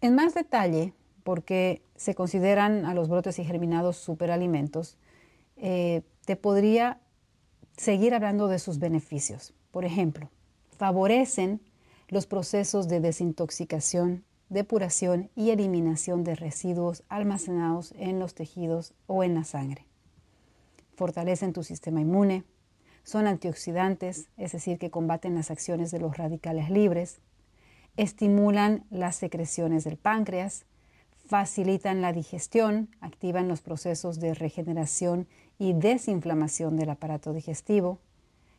en 0.00 0.14
más 0.14 0.34
detalle, 0.34 0.92
porque 1.22 1.82
se 1.94 2.14
consideran 2.14 2.84
a 2.84 2.94
los 2.94 3.08
brotes 3.08 3.38
y 3.38 3.44
germinados 3.44 3.96
superalimentos, 3.96 4.96
eh, 5.56 6.02
te 6.24 6.36
podría 6.36 6.98
seguir 7.76 8.14
hablando 8.14 8.48
de 8.48 8.58
sus 8.58 8.78
beneficios. 8.78 9.54
Por 9.70 9.84
ejemplo, 9.84 10.30
favorecen 10.76 11.60
los 12.12 12.26
procesos 12.26 12.88
de 12.88 13.00
desintoxicación, 13.00 14.22
depuración 14.50 15.30
y 15.34 15.48
eliminación 15.48 16.24
de 16.24 16.34
residuos 16.34 17.04
almacenados 17.08 17.94
en 17.96 18.18
los 18.18 18.34
tejidos 18.34 18.92
o 19.06 19.24
en 19.24 19.34
la 19.34 19.44
sangre. 19.44 19.86
Fortalecen 20.94 21.54
tu 21.54 21.62
sistema 21.62 22.02
inmune, 22.02 22.44
son 23.02 23.26
antioxidantes, 23.26 24.28
es 24.36 24.52
decir, 24.52 24.78
que 24.78 24.90
combaten 24.90 25.34
las 25.34 25.50
acciones 25.50 25.90
de 25.90 26.00
los 26.00 26.18
radicales 26.18 26.68
libres, 26.68 27.22
estimulan 27.96 28.84
las 28.90 29.16
secreciones 29.16 29.82
del 29.84 29.96
páncreas, 29.96 30.66
facilitan 31.24 32.02
la 32.02 32.12
digestión, 32.12 32.90
activan 33.00 33.48
los 33.48 33.62
procesos 33.62 34.20
de 34.20 34.34
regeneración 34.34 35.28
y 35.58 35.72
desinflamación 35.72 36.76
del 36.76 36.90
aparato 36.90 37.32
digestivo, 37.32 38.00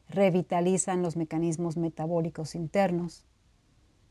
revitalizan 0.09 1.03
los 1.03 1.15
mecanismos 1.15 1.77
metabólicos 1.77 2.55
internos, 2.55 3.27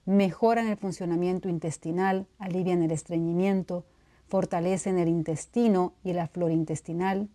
mejoran 0.04 0.68
el 0.68 0.76
funcionamiento 0.76 1.48
intestinal, 1.48 2.26
alivian 2.38 2.82
el 2.82 2.90
estreñimiento, 2.90 3.84
fortalecen 4.28 4.98
el 4.98 5.08
intestino 5.08 5.94
y 6.02 6.12
la 6.12 6.26
flora 6.26 6.54
intestinal, 6.54 7.28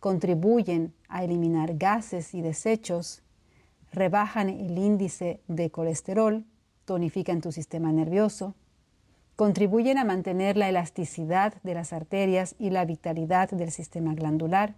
contribuyen 0.00 0.94
a 1.08 1.24
eliminar 1.24 1.76
gases 1.76 2.34
y 2.34 2.40
desechos, 2.40 3.22
rebajan 3.92 4.48
el 4.48 4.78
índice 4.78 5.40
de 5.48 5.70
colesterol, 5.70 6.44
tonifican 6.84 7.40
tu 7.40 7.52
sistema 7.52 7.92
nervioso, 7.92 8.54
contribuyen 9.36 9.98
a 9.98 10.04
mantener 10.04 10.56
la 10.56 10.68
elasticidad 10.68 11.54
de 11.62 11.74
las 11.74 11.92
arterias 11.92 12.54
y 12.58 12.70
la 12.70 12.84
vitalidad 12.84 13.50
del 13.50 13.70
sistema 13.70 14.14
glandular, 14.14 14.74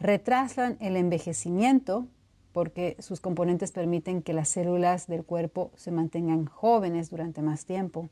retrasan 0.00 0.76
el 0.80 0.96
envejecimiento, 0.96 2.08
porque 2.54 2.96
sus 3.00 3.20
componentes 3.20 3.72
permiten 3.72 4.22
que 4.22 4.32
las 4.32 4.48
células 4.48 5.08
del 5.08 5.24
cuerpo 5.24 5.72
se 5.74 5.90
mantengan 5.90 6.46
jóvenes 6.46 7.10
durante 7.10 7.42
más 7.42 7.66
tiempo. 7.66 8.10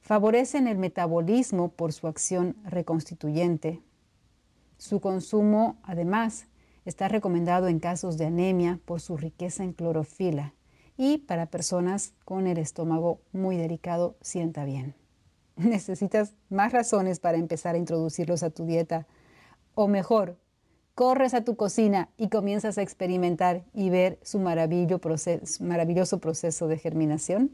Favorecen 0.00 0.66
el 0.66 0.78
metabolismo 0.78 1.68
por 1.68 1.92
su 1.92 2.06
acción 2.06 2.56
reconstituyente. 2.64 3.82
Su 4.78 5.00
consumo, 5.00 5.76
además, 5.82 6.46
está 6.86 7.06
recomendado 7.08 7.68
en 7.68 7.80
casos 7.80 8.16
de 8.16 8.24
anemia 8.24 8.80
por 8.86 9.02
su 9.02 9.18
riqueza 9.18 9.62
en 9.62 9.74
clorofila 9.74 10.54
y 10.96 11.18
para 11.18 11.50
personas 11.50 12.14
con 12.24 12.46
el 12.46 12.56
estómago 12.56 13.20
muy 13.30 13.58
delicado 13.58 14.16
sienta 14.22 14.64
bien. 14.64 14.94
Necesitas 15.56 16.34
más 16.48 16.72
razones 16.72 17.20
para 17.20 17.36
empezar 17.36 17.74
a 17.74 17.78
introducirlos 17.78 18.42
a 18.42 18.48
tu 18.48 18.64
dieta, 18.64 19.06
o 19.74 19.86
mejor, 19.86 20.38
corres 20.94 21.34
a 21.34 21.44
tu 21.44 21.56
cocina 21.56 22.08
y 22.16 22.28
comienzas 22.28 22.78
a 22.78 22.82
experimentar 22.82 23.64
y 23.72 23.90
ver 23.90 24.18
su 24.22 24.38
maravilloso 24.38 26.18
proceso 26.18 26.68
de 26.68 26.78
germinación? 26.78 27.50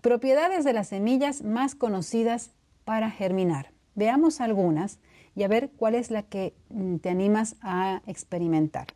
Propiedades 0.00 0.64
de 0.64 0.72
las 0.72 0.88
semillas 0.88 1.42
más 1.42 1.74
conocidas 1.74 2.52
para 2.84 3.10
germinar. 3.10 3.72
Veamos 3.94 4.40
algunas 4.40 4.98
y 5.34 5.42
a 5.42 5.48
ver 5.48 5.70
cuál 5.76 5.94
es 5.94 6.10
la 6.10 6.22
que 6.22 6.54
mm, 6.70 6.96
te 6.96 7.10
animas 7.10 7.56
a 7.60 8.02
experimentar. 8.06 8.86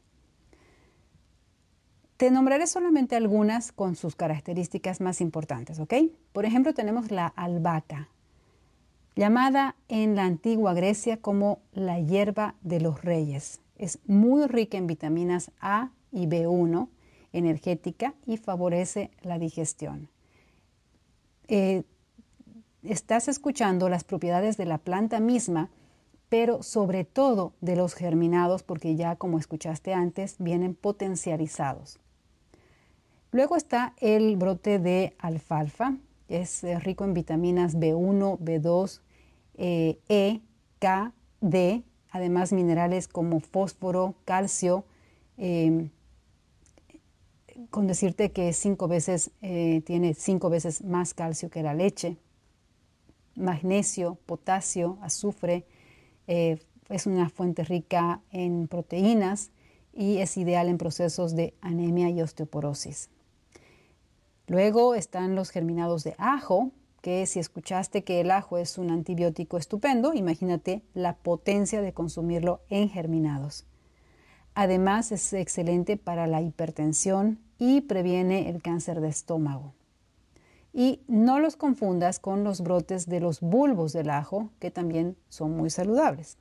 Te 2.16 2.30
nombraré 2.30 2.66
solamente 2.66 3.16
algunas 3.16 3.72
con 3.72 3.96
sus 3.96 4.14
características 4.14 5.00
más 5.00 5.20
importantes, 5.20 5.80
¿ok? 5.80 5.94
Por 6.32 6.44
ejemplo, 6.44 6.74
tenemos 6.74 7.10
la 7.10 7.26
albahaca, 7.26 8.08
llamada 9.16 9.76
en 9.88 10.16
la 10.16 10.24
antigua 10.24 10.74
Grecia 10.74 11.16
como 11.16 11.60
la 11.72 12.00
hierba 12.00 12.54
de 12.62 12.80
los 12.80 13.02
reyes. 13.02 13.60
Es 13.76 13.98
muy 14.06 14.46
rica 14.46 14.78
en 14.78 14.86
vitaminas 14.86 15.50
A 15.60 15.90
y 16.12 16.26
B1, 16.26 16.88
energética 17.32 18.14
y 18.26 18.36
favorece 18.36 19.10
la 19.22 19.38
digestión. 19.38 20.08
Eh, 21.48 21.84
estás 22.82 23.28
escuchando 23.28 23.88
las 23.88 24.04
propiedades 24.04 24.56
de 24.56 24.66
la 24.66 24.78
planta 24.78 25.20
misma, 25.20 25.70
pero 26.28 26.62
sobre 26.62 27.04
todo 27.04 27.54
de 27.60 27.76
los 27.76 27.94
germinados, 27.94 28.62
porque 28.62 28.94
ya 28.94 29.16
como 29.16 29.38
escuchaste 29.38 29.92
antes, 29.92 30.36
vienen 30.38 30.74
potencializados. 30.74 31.98
Luego 33.32 33.56
está 33.56 33.94
el 33.98 34.36
brote 34.36 34.78
de 34.78 35.14
alfalfa, 35.18 35.96
es 36.30 36.62
eh, 36.64 36.78
rico 36.78 37.04
en 37.04 37.12
vitaminas 37.12 37.76
B1, 37.76 38.38
B2, 38.38 39.00
eh, 39.56 39.98
E, 40.08 40.40
K, 40.78 41.12
D, 41.40 41.82
además 42.10 42.52
minerales 42.52 43.08
como 43.08 43.40
fósforo, 43.40 44.14
calcio, 44.24 44.84
em, 45.36 45.90
con 47.68 47.86
decirte 47.86 48.30
que 48.30 48.52
cinco 48.52 48.88
veces, 48.88 49.32
eh, 49.42 49.82
tiene 49.84 50.14
cinco 50.14 50.48
veces 50.48 50.82
más 50.82 51.14
calcio 51.14 51.50
que 51.50 51.62
la 51.62 51.74
leche, 51.74 52.16
magnesio, 53.34 54.16
potasio, 54.26 54.98
azufre, 55.02 55.66
es 56.26 57.06
una 57.06 57.28
fuente 57.28 57.64
rica 57.64 58.20
en 58.30 58.68
proteínas 58.68 59.50
y 59.92 60.18
es 60.18 60.36
ideal 60.36 60.68
en 60.68 60.78
procesos 60.78 61.34
de 61.34 61.54
anemia 61.60 62.08
y 62.08 62.22
osteoporosis. 62.22 63.10
Luego 64.50 64.96
están 64.96 65.36
los 65.36 65.50
germinados 65.50 66.02
de 66.02 66.16
ajo, 66.18 66.72
que 67.02 67.24
si 67.26 67.38
escuchaste 67.38 68.02
que 68.02 68.20
el 68.20 68.32
ajo 68.32 68.58
es 68.58 68.78
un 68.78 68.90
antibiótico 68.90 69.56
estupendo, 69.58 70.12
imagínate 70.12 70.82
la 70.92 71.14
potencia 71.14 71.80
de 71.82 71.92
consumirlo 71.92 72.60
en 72.68 72.88
germinados. 72.88 73.64
Además 74.54 75.12
es 75.12 75.32
excelente 75.34 75.96
para 75.96 76.26
la 76.26 76.42
hipertensión 76.42 77.38
y 77.58 77.82
previene 77.82 78.50
el 78.50 78.60
cáncer 78.60 79.00
de 79.00 79.06
estómago. 79.06 79.72
Y 80.72 81.00
no 81.06 81.38
los 81.38 81.54
confundas 81.54 82.18
con 82.18 82.42
los 82.42 82.60
brotes 82.60 83.08
de 83.08 83.20
los 83.20 83.40
bulbos 83.40 83.92
del 83.92 84.10
ajo, 84.10 84.50
que 84.58 84.72
también 84.72 85.16
son 85.28 85.56
muy 85.56 85.70
saludables. 85.70 86.38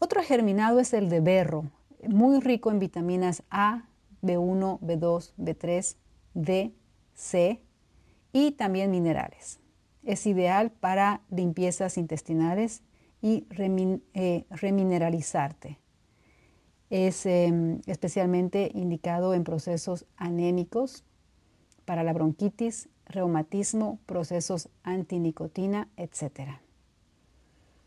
Otro 0.00 0.20
germinado 0.24 0.80
es 0.80 0.92
el 0.92 1.08
de 1.08 1.20
berro, 1.20 1.70
muy 2.08 2.40
rico 2.40 2.72
en 2.72 2.80
vitaminas 2.80 3.44
A, 3.48 3.84
B1, 4.22 4.80
B2, 4.80 5.34
B3, 5.38 5.96
D, 6.34 6.74
C 7.14 7.60
y 8.32 8.52
también 8.52 8.90
minerales. 8.90 9.60
Es 10.02 10.26
ideal 10.26 10.70
para 10.72 11.22
limpiezas 11.30 11.96
intestinales 11.96 12.82
y 13.20 13.46
eh, 14.14 14.44
remineralizarte. 14.50 15.78
Es 16.90 17.24
em, 17.24 17.80
especialmente 17.86 18.70
indicado 18.74 19.32
en 19.34 19.44
procesos 19.44 20.06
anémicos 20.16 21.04
para 21.84 22.02
la 22.02 22.12
bronquitis, 22.12 22.88
reumatismo, 23.06 23.98
procesos 24.06 24.68
antinicotina, 24.82 25.88
etc. 25.96 26.58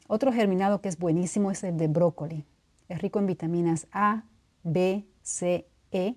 Otro 0.07 0.31
germinado 0.31 0.81
que 0.81 0.89
es 0.89 0.97
buenísimo 0.97 1.51
es 1.51 1.63
el 1.63 1.77
de 1.77 1.87
brócoli. 1.87 2.45
Es 2.87 3.01
rico 3.01 3.19
en 3.19 3.25
vitaminas 3.25 3.87
A, 3.91 4.23
B, 4.63 5.05
C, 5.21 5.67
E 5.91 6.15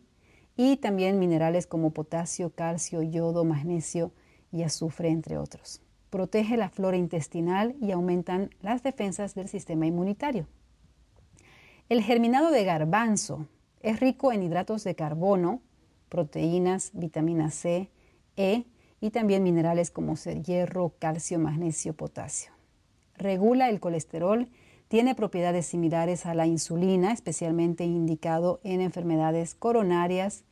y 0.58 0.76
también 0.78 1.20
minerales 1.20 1.68
como 1.68 1.92
potasio, 1.92 2.50
calcio, 2.50 3.00
yodo, 3.00 3.44
magnesio 3.44 4.10
y 4.50 4.64
azufre, 4.64 5.08
entre 5.08 5.38
otros. 5.38 5.80
Protege 6.10 6.56
la 6.56 6.68
flora 6.68 6.96
intestinal 6.96 7.76
y 7.80 7.92
aumentan 7.92 8.50
las 8.60 8.82
defensas 8.82 9.36
del 9.36 9.46
sistema 9.46 9.86
inmunitario. 9.86 10.48
El 11.88 12.02
germinado 12.02 12.50
de 12.50 12.64
garbanzo 12.64 13.46
es 13.82 14.00
rico 14.00 14.32
en 14.32 14.42
hidratos 14.42 14.82
de 14.82 14.96
carbono, 14.96 15.62
proteínas, 16.08 16.90
vitamina 16.92 17.52
C, 17.52 17.88
E 18.36 18.64
y 19.00 19.10
también 19.10 19.44
minerales 19.44 19.92
como 19.92 20.16
hierro, 20.16 20.92
calcio, 20.98 21.38
magnesio, 21.38 21.94
potasio. 21.94 22.50
Regula 23.14 23.68
el 23.68 23.78
colesterol, 23.78 24.48
tiene 24.88 25.14
propiedades 25.14 25.66
similares 25.66 26.26
a 26.26 26.34
la 26.34 26.46
insulina, 26.46 27.12
especialmente 27.12 27.84
indicado 27.84 28.60
en 28.64 28.80
enfermedades 28.80 29.54
coronarias, 29.54 30.44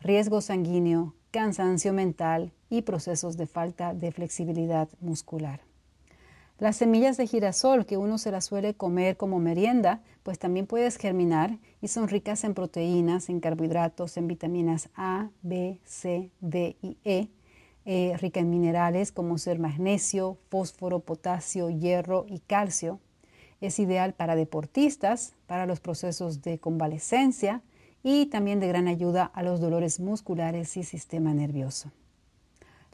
riesgo 0.00 0.40
sanguíneo, 0.40 1.14
cansancio 1.30 1.92
mental 1.92 2.52
y 2.68 2.82
procesos 2.82 3.36
de 3.36 3.46
falta 3.46 3.92
de 3.94 4.12
flexibilidad 4.12 4.88
muscular. 5.00 5.60
Las 6.58 6.76
semillas 6.76 7.16
de 7.16 7.26
girasol 7.26 7.86
que 7.86 7.96
uno 7.96 8.18
se 8.18 8.30
las 8.30 8.44
suele 8.44 8.74
comer 8.74 9.16
como 9.16 9.38
merienda, 9.38 10.02
pues 10.22 10.38
también 10.38 10.66
puedes 10.66 10.98
germinar 10.98 11.58
y 11.80 11.88
son 11.88 12.08
ricas 12.08 12.44
en 12.44 12.52
proteínas, 12.52 13.30
en 13.30 13.40
carbohidratos, 13.40 14.18
en 14.18 14.26
vitaminas 14.26 14.90
A, 14.94 15.30
B, 15.40 15.80
C, 15.84 16.30
D 16.40 16.76
y 16.82 16.98
E, 17.04 17.30
eh, 17.86 18.14
rica 18.18 18.40
en 18.40 18.50
minerales 18.50 19.10
como 19.10 19.38
ser 19.38 19.58
magnesio, 19.58 20.36
fósforo, 20.50 21.00
potasio, 21.00 21.70
hierro 21.70 22.26
y 22.28 22.40
calcio. 22.40 23.00
Es 23.60 23.78
ideal 23.78 24.14
para 24.14 24.36
deportistas, 24.36 25.34
para 25.46 25.66
los 25.66 25.80
procesos 25.80 26.42
de 26.42 26.58
convalecencia 26.58 27.62
y 28.02 28.26
también 28.26 28.60
de 28.60 28.68
gran 28.68 28.88
ayuda 28.88 29.24
a 29.24 29.42
los 29.42 29.60
dolores 29.60 30.00
musculares 30.00 30.76
y 30.76 30.82
sistema 30.82 31.34
nervioso. 31.34 31.90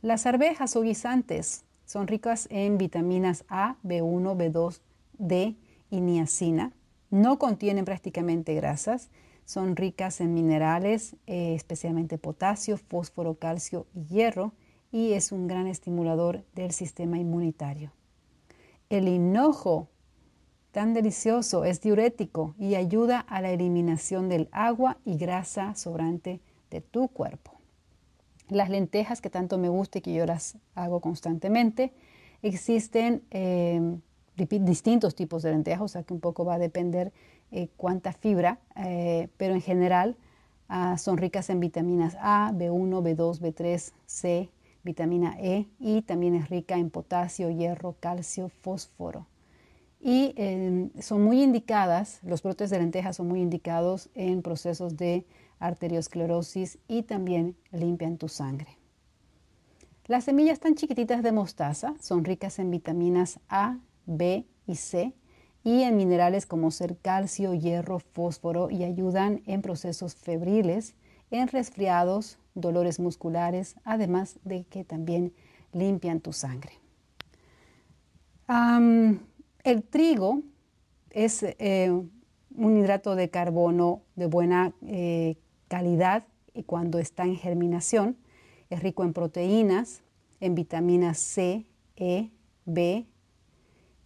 Las 0.02 0.26
arvejas 0.26 0.76
o 0.76 0.82
guisantes 0.82 1.64
son 1.84 2.08
ricas 2.08 2.48
en 2.50 2.78
vitaminas 2.78 3.44
A, 3.48 3.76
B1, 3.84 4.36
B2, 4.36 4.80
D 5.18 5.56
y 5.90 6.00
niacina. 6.00 6.72
No 7.10 7.38
contienen 7.38 7.84
prácticamente 7.84 8.54
grasas. 8.54 9.08
Son 9.44 9.76
ricas 9.76 10.20
en 10.20 10.34
minerales, 10.34 11.14
eh, 11.26 11.54
especialmente 11.54 12.18
potasio, 12.18 12.76
fósforo, 12.76 13.36
calcio 13.36 13.86
y 13.94 14.04
hierro, 14.06 14.52
y 14.90 15.12
es 15.12 15.30
un 15.30 15.46
gran 15.46 15.68
estimulador 15.68 16.44
del 16.54 16.72
sistema 16.72 17.18
inmunitario. 17.18 17.92
El 18.90 19.06
hinojo, 19.06 19.88
tan 20.76 20.92
delicioso, 20.92 21.64
es 21.64 21.80
diurético 21.80 22.54
y 22.58 22.74
ayuda 22.74 23.20
a 23.20 23.40
la 23.40 23.48
eliminación 23.48 24.28
del 24.28 24.50
agua 24.52 24.98
y 25.06 25.16
grasa 25.16 25.74
sobrante 25.74 26.42
de 26.68 26.82
tu 26.82 27.08
cuerpo 27.08 27.52
las 28.50 28.68
lentejas 28.68 29.22
que 29.22 29.30
tanto 29.30 29.56
me 29.56 29.70
gusta 29.70 29.96
y 29.96 30.02
que 30.02 30.12
yo 30.12 30.26
las 30.26 30.58
hago 30.74 31.00
constantemente. 31.00 31.94
Existen 32.42 33.22
eh, 33.30 33.80
distintos 34.36 35.14
tipos 35.14 35.42
de 35.42 35.52
lentejas, 35.52 35.80
o 35.80 35.88
sea 35.88 36.02
que 36.02 36.12
un 36.12 36.20
poco 36.20 36.44
va 36.44 36.56
a 36.56 36.58
depender 36.58 37.10
eh, 37.52 37.70
cuánta 37.78 38.12
fibra, 38.12 38.60
eh, 38.76 39.30
pero 39.38 39.54
en 39.54 39.62
general 39.62 40.18
ah, 40.68 40.98
son 40.98 41.16
ricas 41.16 41.48
en 41.48 41.58
vitaminas 41.58 42.18
A, 42.20 42.52
B1, 42.52 43.16
B2, 43.16 43.40
B3, 43.40 43.92
C, 44.04 44.50
vitamina 44.84 45.36
E 45.40 45.68
y 45.80 46.02
también 46.02 46.34
es 46.34 46.50
rica 46.50 46.76
en 46.76 46.90
potasio, 46.90 47.48
hierro, 47.48 47.96
calcio, 47.98 48.50
fósforo. 48.50 49.26
Y 50.00 50.34
son 51.00 51.22
muy 51.22 51.42
indicadas, 51.42 52.20
los 52.22 52.42
brotes 52.42 52.70
de 52.70 52.78
lentejas 52.78 53.16
son 53.16 53.28
muy 53.28 53.40
indicados 53.40 54.08
en 54.14 54.42
procesos 54.42 54.96
de 54.96 55.26
arteriosclerosis 55.58 56.78
y 56.86 57.02
también 57.02 57.56
limpian 57.72 58.18
tu 58.18 58.28
sangre. 58.28 58.78
Las 60.06 60.24
semillas 60.24 60.60
tan 60.60 60.74
chiquititas 60.76 61.22
de 61.22 61.32
mostaza 61.32 61.94
son 62.00 62.24
ricas 62.24 62.58
en 62.58 62.70
vitaminas 62.70 63.40
A, 63.48 63.78
B 64.04 64.46
y 64.66 64.76
C 64.76 65.12
y 65.64 65.82
en 65.82 65.96
minerales 65.96 66.46
como 66.46 66.70
ser 66.70 66.96
calcio, 66.98 67.52
hierro, 67.54 67.98
fósforo 67.98 68.70
y 68.70 68.84
ayudan 68.84 69.42
en 69.46 69.62
procesos 69.62 70.14
febriles, 70.14 70.94
en 71.32 71.48
resfriados, 71.48 72.38
dolores 72.54 73.00
musculares, 73.00 73.74
además 73.82 74.38
de 74.44 74.62
que 74.62 74.84
también 74.84 75.32
limpian 75.72 76.20
tu 76.20 76.32
sangre. 76.32 76.74
El 79.66 79.82
trigo 79.82 80.42
es 81.10 81.42
eh, 81.42 81.90
un 81.90 82.76
hidrato 82.76 83.16
de 83.16 83.30
carbono 83.30 84.02
de 84.14 84.26
buena 84.26 84.72
eh, 84.86 85.36
calidad 85.66 86.24
y 86.54 86.62
cuando 86.62 87.00
está 87.00 87.24
en 87.24 87.34
germinación. 87.34 88.16
Es 88.70 88.80
rico 88.80 89.02
en 89.02 89.12
proteínas, 89.12 90.02
en 90.40 90.54
vitaminas 90.54 91.18
C, 91.18 91.66
E, 91.96 92.30
B 92.64 93.06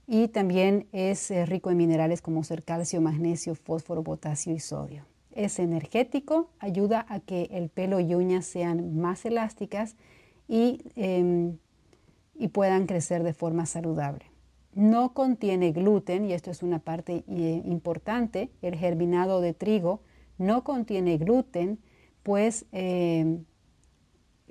y 0.06 0.28
también 0.28 0.86
es 0.92 1.30
eh, 1.30 1.44
rico 1.44 1.70
en 1.70 1.76
minerales 1.76 2.22
como 2.22 2.42
ser 2.42 2.64
calcio, 2.64 3.02
magnesio, 3.02 3.54
fósforo, 3.54 4.02
potasio 4.02 4.54
y 4.54 4.60
sodio. 4.60 5.04
Es 5.30 5.58
energético, 5.58 6.50
ayuda 6.58 7.04
a 7.06 7.20
que 7.20 7.50
el 7.52 7.68
pelo 7.68 8.00
y 8.00 8.14
uñas 8.14 8.46
sean 8.46 8.96
más 8.96 9.26
elásticas 9.26 9.94
y, 10.48 10.82
em, 10.96 11.58
y 12.34 12.48
puedan 12.48 12.86
crecer 12.86 13.22
de 13.22 13.34
forma 13.34 13.66
saludable. 13.66 14.29
No 14.74 15.14
contiene 15.14 15.72
gluten, 15.72 16.24
y 16.24 16.32
esto 16.32 16.50
es 16.50 16.62
una 16.62 16.78
parte 16.78 17.24
eh, 17.28 17.62
importante, 17.64 18.50
el 18.62 18.76
germinado 18.76 19.40
de 19.40 19.52
trigo 19.52 20.00
no 20.38 20.64
contiene 20.64 21.18
gluten, 21.18 21.78
pues 22.22 22.66
eh, 22.72 23.40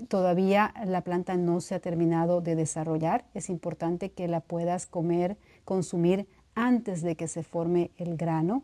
todavía 0.08 0.74
la 0.86 1.02
planta 1.02 1.36
no 1.38 1.62
se 1.62 1.76
ha 1.76 1.80
terminado 1.80 2.42
de 2.42 2.56
desarrollar. 2.56 3.26
Es 3.34 3.50
importante 3.50 4.12
que 4.12 4.28
la 4.28 4.42
puedas 4.42 4.86
comer, 4.86 5.38
consumir 5.66 6.28
antes 6.54 7.02
de 7.02 7.16
que 7.16 7.28
se 7.28 7.44
forme 7.44 7.92
el 7.98 8.18
grano, 8.18 8.64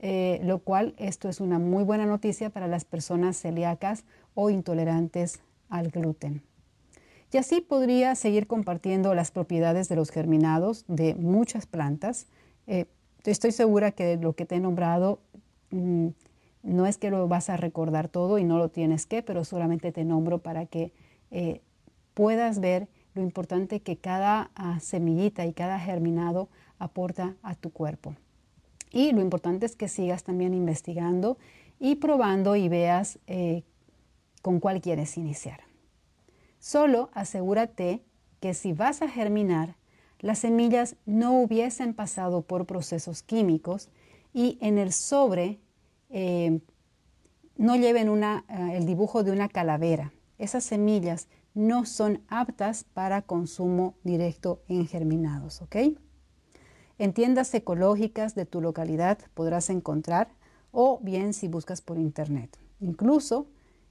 eh, 0.00 0.40
lo 0.44 0.60
cual 0.60 0.94
esto 0.96 1.28
es 1.28 1.40
una 1.40 1.58
muy 1.58 1.82
buena 1.82 2.06
noticia 2.06 2.50
para 2.50 2.68
las 2.68 2.84
personas 2.84 3.36
celíacas 3.36 4.04
o 4.34 4.50
intolerantes 4.50 5.40
al 5.68 5.90
gluten. 5.90 6.42
Y 7.32 7.36
así 7.36 7.60
podría 7.60 8.14
seguir 8.14 8.46
compartiendo 8.46 9.14
las 9.14 9.30
propiedades 9.30 9.88
de 9.88 9.96
los 9.96 10.10
germinados 10.10 10.84
de 10.88 11.14
muchas 11.14 11.66
plantas. 11.66 12.26
Eh, 12.66 12.86
estoy 13.24 13.52
segura 13.52 13.92
que 13.92 14.16
lo 14.16 14.32
que 14.32 14.46
te 14.46 14.56
he 14.56 14.60
nombrado 14.60 15.20
mm, 15.70 16.08
no 16.62 16.86
es 16.86 16.96
que 16.96 17.10
lo 17.10 17.28
vas 17.28 17.50
a 17.50 17.56
recordar 17.56 18.08
todo 18.08 18.38
y 18.38 18.44
no 18.44 18.58
lo 18.58 18.70
tienes 18.70 19.06
que, 19.06 19.22
pero 19.22 19.44
solamente 19.44 19.92
te 19.92 20.04
nombro 20.04 20.38
para 20.38 20.66
que 20.66 20.92
eh, 21.30 21.60
puedas 22.14 22.60
ver 22.60 22.88
lo 23.14 23.22
importante 23.22 23.80
que 23.80 23.96
cada 23.96 24.50
ah, 24.54 24.80
semillita 24.80 25.44
y 25.44 25.52
cada 25.52 25.78
germinado 25.78 26.48
aporta 26.78 27.36
a 27.42 27.54
tu 27.54 27.70
cuerpo. 27.70 28.14
Y 28.90 29.12
lo 29.12 29.20
importante 29.20 29.66
es 29.66 29.76
que 29.76 29.88
sigas 29.88 30.24
también 30.24 30.54
investigando 30.54 31.36
y 31.78 31.96
probando 31.96 32.56
y 32.56 32.68
veas 32.68 33.18
eh, 33.26 33.64
con 34.40 34.60
cuál 34.60 34.80
quieres 34.80 35.18
iniciar. 35.18 35.67
Solo 36.58 37.10
asegúrate 37.12 38.02
que 38.40 38.54
si 38.54 38.72
vas 38.72 39.02
a 39.02 39.08
germinar, 39.08 39.76
las 40.20 40.40
semillas 40.40 40.96
no 41.06 41.40
hubiesen 41.40 41.94
pasado 41.94 42.42
por 42.42 42.66
procesos 42.66 43.22
químicos 43.22 43.88
y 44.32 44.58
en 44.60 44.78
el 44.78 44.92
sobre 44.92 45.60
eh, 46.10 46.60
no 47.56 47.76
lleven 47.76 48.08
una, 48.08 48.44
eh, 48.48 48.76
el 48.76 48.86
dibujo 48.86 49.22
de 49.22 49.32
una 49.32 49.48
calavera. 49.48 50.12
Esas 50.38 50.64
semillas 50.64 51.28
no 51.54 51.84
son 51.84 52.22
aptas 52.28 52.84
para 52.84 53.22
consumo 53.22 53.94
directo 54.04 54.62
en 54.68 54.86
germinados, 54.86 55.62
¿ok? 55.62 55.76
En 56.98 57.12
tiendas 57.12 57.54
ecológicas 57.54 58.34
de 58.34 58.46
tu 58.46 58.60
localidad 58.60 59.18
podrás 59.34 59.70
encontrar 59.70 60.28
o 60.72 60.98
bien 61.02 61.32
si 61.32 61.48
buscas 61.48 61.80
por 61.80 61.98
internet. 61.98 62.58
Incluso 62.80 63.46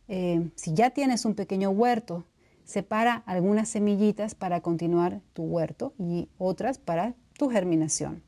eh, 0.08 0.50
si 0.56 0.74
ya 0.74 0.90
tienes 0.90 1.26
un 1.26 1.36
pequeño 1.36 1.70
huerto, 1.70 2.26
separa 2.68 3.24
algunas 3.26 3.70
semillitas 3.70 4.36
para 4.36 4.60
continuar 4.60 5.22
tu 5.32 5.44
huerto 5.44 5.94
y 5.98 6.28
otras 6.38 6.78
para 6.78 7.16
tu 7.38 7.50
germinación. 7.50 8.22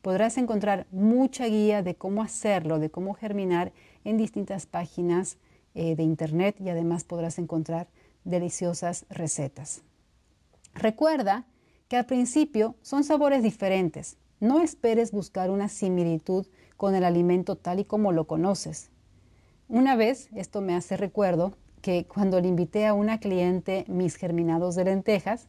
Podrás 0.00 0.38
encontrar 0.38 0.86
mucha 0.90 1.44
guía 1.46 1.82
de 1.82 1.94
cómo 1.94 2.22
hacerlo, 2.22 2.78
de 2.78 2.90
cómo 2.90 3.12
germinar 3.12 3.72
en 4.04 4.16
distintas 4.16 4.64
páginas 4.64 5.36
eh, 5.74 5.96
de 5.96 6.02
internet 6.02 6.56
y 6.58 6.70
además 6.70 7.04
podrás 7.04 7.38
encontrar 7.38 7.88
deliciosas 8.24 9.04
recetas. 9.10 9.82
Recuerda 10.72 11.44
que 11.88 11.98
al 11.98 12.06
principio 12.06 12.74
son 12.80 13.04
sabores 13.04 13.42
diferentes, 13.42 14.16
no 14.40 14.62
esperes 14.62 15.12
buscar 15.12 15.50
una 15.50 15.68
similitud 15.68 16.46
con 16.78 16.94
el 16.94 17.04
alimento 17.04 17.56
tal 17.56 17.80
y 17.80 17.84
como 17.84 18.12
lo 18.12 18.26
conoces. 18.26 18.90
Una 19.68 19.94
vez, 19.94 20.30
esto 20.34 20.62
me 20.62 20.74
hace 20.74 20.96
recuerdo, 20.96 21.52
que 21.88 22.04
cuando 22.04 22.38
le 22.38 22.48
invité 22.48 22.86
a 22.86 22.92
una 22.92 23.18
cliente 23.18 23.86
mis 23.88 24.16
germinados 24.16 24.74
de 24.74 24.84
lentejas, 24.84 25.48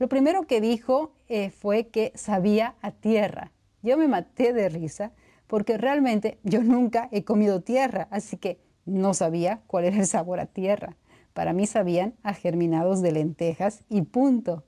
lo 0.00 0.08
primero 0.08 0.42
que 0.42 0.60
dijo 0.60 1.12
eh, 1.28 1.50
fue 1.50 1.86
que 1.86 2.10
sabía 2.16 2.74
a 2.82 2.90
tierra. 2.90 3.52
Yo 3.84 3.96
me 3.96 4.08
maté 4.08 4.52
de 4.52 4.70
risa 4.70 5.12
porque 5.46 5.78
realmente 5.78 6.40
yo 6.42 6.64
nunca 6.64 7.08
he 7.12 7.22
comido 7.22 7.60
tierra, 7.60 8.08
así 8.10 8.38
que 8.38 8.58
no 8.86 9.14
sabía 9.14 9.60
cuál 9.68 9.84
era 9.84 9.98
el 9.98 10.08
sabor 10.08 10.40
a 10.40 10.46
tierra. 10.46 10.96
Para 11.32 11.52
mí 11.52 11.64
sabían 11.64 12.14
a 12.24 12.34
germinados 12.34 13.00
de 13.00 13.12
lentejas 13.12 13.84
y 13.88 14.02
punto. 14.02 14.64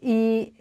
Y 0.00 0.54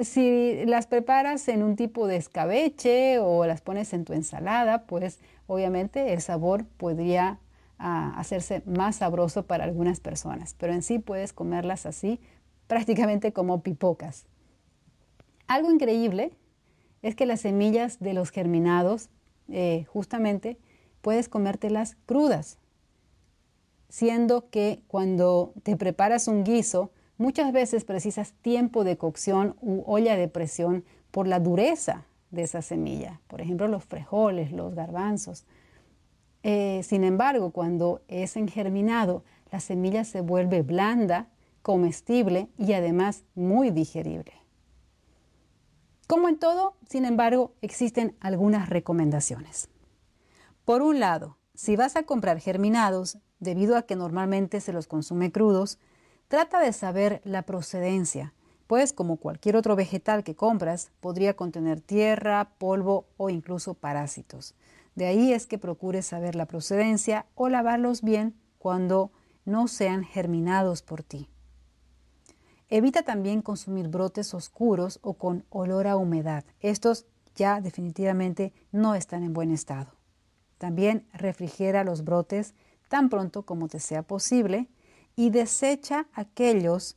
si 0.00 0.64
las 0.64 0.86
preparas 0.86 1.46
en 1.48 1.62
un 1.62 1.76
tipo 1.76 2.06
de 2.06 2.16
escabeche 2.16 3.18
o 3.18 3.44
las 3.44 3.60
pones 3.60 3.92
en 3.92 4.06
tu 4.06 4.14
ensalada, 4.14 4.86
pues 4.86 5.18
obviamente 5.46 6.14
el 6.14 6.22
sabor 6.22 6.64
podría 6.78 7.38
ah, 7.78 8.12
hacerse 8.16 8.62
más 8.66 8.96
sabroso 8.96 9.46
para 9.46 9.64
algunas 9.64 10.00
personas, 10.00 10.54
pero 10.58 10.72
en 10.72 10.82
sí 10.82 10.98
puedes 10.98 11.32
comerlas 11.32 11.86
así 11.86 12.20
prácticamente 12.66 13.32
como 13.32 13.62
pipocas. 13.62 14.26
Algo 15.46 15.70
increíble 15.70 16.32
es 17.02 17.14
que 17.14 17.26
las 17.26 17.40
semillas 17.40 17.98
de 18.00 18.12
los 18.12 18.30
germinados, 18.30 19.08
eh, 19.48 19.84
justamente, 19.88 20.58
puedes 21.00 21.28
comértelas 21.28 21.96
crudas, 22.06 22.58
siendo 23.88 24.50
que 24.50 24.82
cuando 24.88 25.54
te 25.62 25.76
preparas 25.76 26.28
un 26.28 26.44
guiso, 26.44 26.90
muchas 27.16 27.52
veces 27.52 27.84
precisas 27.84 28.32
tiempo 28.42 28.84
de 28.84 28.98
cocción 28.98 29.56
u 29.60 29.82
olla 29.86 30.16
de 30.16 30.28
presión 30.28 30.84
por 31.10 31.26
la 31.26 31.40
dureza 31.40 32.04
de 32.30 32.42
esa 32.42 32.60
semilla. 32.60 33.20
Por 33.26 33.40
ejemplo, 33.40 33.68
los 33.68 33.84
frijoles, 33.84 34.52
los 34.52 34.74
garbanzos. 34.74 35.46
Eh, 36.50 36.82
sin 36.82 37.04
embargo, 37.04 37.50
cuando 37.50 38.00
es 38.08 38.34
engerminado, 38.34 39.22
la 39.52 39.60
semilla 39.60 40.02
se 40.04 40.22
vuelve 40.22 40.62
blanda 40.62 41.28
comestible 41.60 42.48
y 42.56 42.72
además 42.72 43.24
muy 43.34 43.70
digerible. 43.70 44.32
Como 46.06 46.26
en 46.26 46.38
todo, 46.38 46.74
sin 46.88 47.04
embargo, 47.04 47.52
existen 47.60 48.16
algunas 48.20 48.70
recomendaciones. 48.70 49.68
Por 50.64 50.80
un 50.80 51.00
lado, 51.00 51.36
si 51.52 51.76
vas 51.76 51.96
a 51.96 52.04
comprar 52.04 52.40
germinados, 52.40 53.18
debido 53.40 53.76
a 53.76 53.82
que 53.82 53.94
normalmente 53.94 54.62
se 54.62 54.72
los 54.72 54.86
consume 54.86 55.30
crudos, 55.30 55.78
trata 56.28 56.60
de 56.60 56.72
saber 56.72 57.20
la 57.24 57.42
procedencia, 57.42 58.32
pues 58.66 58.94
como 58.94 59.18
cualquier 59.18 59.54
otro 59.54 59.76
vegetal 59.76 60.24
que 60.24 60.34
compras, 60.34 60.92
podría 61.00 61.36
contener 61.36 61.82
tierra, 61.82 62.52
polvo 62.56 63.04
o 63.18 63.28
incluso 63.28 63.74
parásitos. 63.74 64.54
De 64.98 65.06
ahí 65.06 65.32
es 65.32 65.46
que 65.46 65.58
procures 65.58 66.06
saber 66.06 66.34
la 66.34 66.46
procedencia 66.46 67.24
o 67.36 67.48
lavarlos 67.48 68.02
bien 68.02 68.34
cuando 68.58 69.12
no 69.44 69.68
sean 69.68 70.02
germinados 70.02 70.82
por 70.82 71.04
ti. 71.04 71.28
Evita 72.68 73.04
también 73.04 73.40
consumir 73.40 73.86
brotes 73.86 74.34
oscuros 74.34 74.98
o 75.02 75.14
con 75.14 75.44
olor 75.50 75.86
a 75.86 75.94
humedad. 75.94 76.44
Estos 76.58 77.06
ya 77.36 77.60
definitivamente 77.60 78.52
no 78.72 78.96
están 78.96 79.22
en 79.22 79.34
buen 79.34 79.52
estado. 79.52 79.92
También 80.58 81.06
refrigera 81.12 81.84
los 81.84 82.02
brotes 82.02 82.54
tan 82.88 83.08
pronto 83.08 83.44
como 83.44 83.68
te 83.68 83.78
sea 83.78 84.02
posible 84.02 84.66
y 85.14 85.30
desecha 85.30 86.08
aquellos 86.12 86.96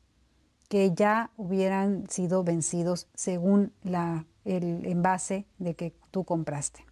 que 0.70 0.92
ya 0.96 1.30
hubieran 1.38 2.10
sido 2.10 2.44
vencidos 2.44 3.10
según 3.14 3.74
el 3.84 4.86
envase 4.88 5.46
de 5.60 5.76
que 5.76 5.94
tú 6.10 6.24
compraste. 6.24 6.84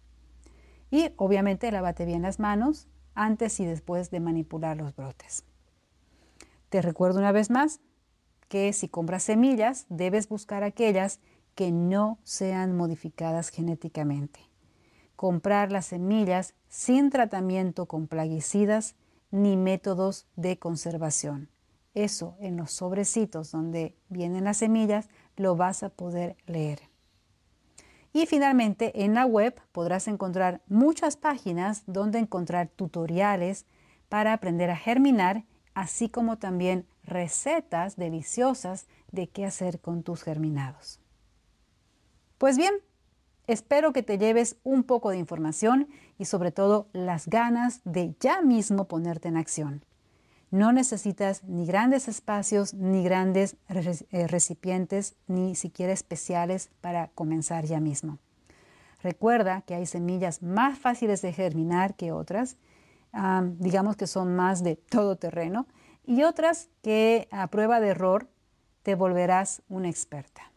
Y 0.90 1.12
obviamente 1.16 1.70
lávate 1.70 2.04
bien 2.04 2.22
las 2.22 2.38
manos 2.38 2.88
antes 3.14 3.60
y 3.60 3.64
después 3.64 4.10
de 4.10 4.20
manipular 4.20 4.76
los 4.76 4.94
brotes. 4.96 5.44
Te 6.68 6.82
recuerdo 6.82 7.18
una 7.18 7.32
vez 7.32 7.50
más, 7.50 7.80
que 8.48 8.72
si 8.72 8.88
compras 8.88 9.22
semillas 9.22 9.86
debes 9.88 10.28
buscar 10.28 10.64
aquellas 10.64 11.20
que 11.54 11.70
no 11.70 12.18
sean 12.24 12.76
modificadas 12.76 13.50
genéticamente. 13.50 14.40
Comprar 15.14 15.70
las 15.70 15.86
semillas 15.86 16.54
sin 16.68 17.10
tratamiento 17.10 17.86
con 17.86 18.08
plaguicidas 18.08 18.96
ni 19.30 19.56
métodos 19.56 20.26
de 20.34 20.58
conservación. 20.58 21.48
Eso 21.94 22.36
en 22.40 22.56
los 22.56 22.72
sobrecitos 22.72 23.50
donde 23.52 23.96
vienen 24.08 24.44
las 24.44 24.58
semillas 24.58 25.08
lo 25.36 25.56
vas 25.56 25.82
a 25.82 25.90
poder 25.90 26.36
leer. 26.46 26.89
Y 28.12 28.26
finalmente 28.26 29.04
en 29.04 29.14
la 29.14 29.24
web 29.24 29.60
podrás 29.72 30.08
encontrar 30.08 30.62
muchas 30.66 31.16
páginas 31.16 31.84
donde 31.86 32.18
encontrar 32.18 32.68
tutoriales 32.68 33.66
para 34.08 34.32
aprender 34.32 34.70
a 34.70 34.76
germinar, 34.76 35.44
así 35.74 36.08
como 36.08 36.36
también 36.36 36.86
recetas 37.04 37.96
deliciosas 37.96 38.86
de 39.12 39.28
qué 39.28 39.44
hacer 39.44 39.80
con 39.80 40.02
tus 40.02 40.22
germinados. 40.22 41.00
Pues 42.38 42.56
bien, 42.56 42.74
espero 43.46 43.92
que 43.92 44.02
te 44.02 44.18
lleves 44.18 44.56
un 44.64 44.82
poco 44.82 45.10
de 45.10 45.18
información 45.18 45.88
y 46.18 46.24
sobre 46.24 46.50
todo 46.50 46.88
las 46.92 47.28
ganas 47.28 47.80
de 47.84 48.14
ya 48.18 48.42
mismo 48.42 48.88
ponerte 48.88 49.28
en 49.28 49.36
acción. 49.36 49.84
No 50.50 50.72
necesitas 50.72 51.44
ni 51.44 51.64
grandes 51.66 52.08
espacios, 52.08 52.74
ni 52.74 53.04
grandes 53.04 53.56
eh, 53.68 54.26
recipientes, 54.26 55.16
ni 55.28 55.54
siquiera 55.54 55.92
especiales 55.92 56.70
para 56.80 57.08
comenzar 57.08 57.66
ya 57.66 57.78
mismo. 57.80 58.18
Recuerda 59.02 59.62
que 59.62 59.74
hay 59.74 59.86
semillas 59.86 60.42
más 60.42 60.78
fáciles 60.78 61.22
de 61.22 61.32
germinar 61.32 61.94
que 61.94 62.12
otras, 62.12 62.56
digamos 63.58 63.96
que 63.96 64.06
son 64.06 64.36
más 64.36 64.62
de 64.62 64.76
todo 64.76 65.16
terreno, 65.16 65.66
y 66.04 66.22
otras 66.22 66.68
que 66.82 67.28
a 67.30 67.46
prueba 67.46 67.80
de 67.80 67.88
error 67.88 68.28
te 68.82 68.94
volverás 68.94 69.62
una 69.68 69.88
experta. 69.88 70.50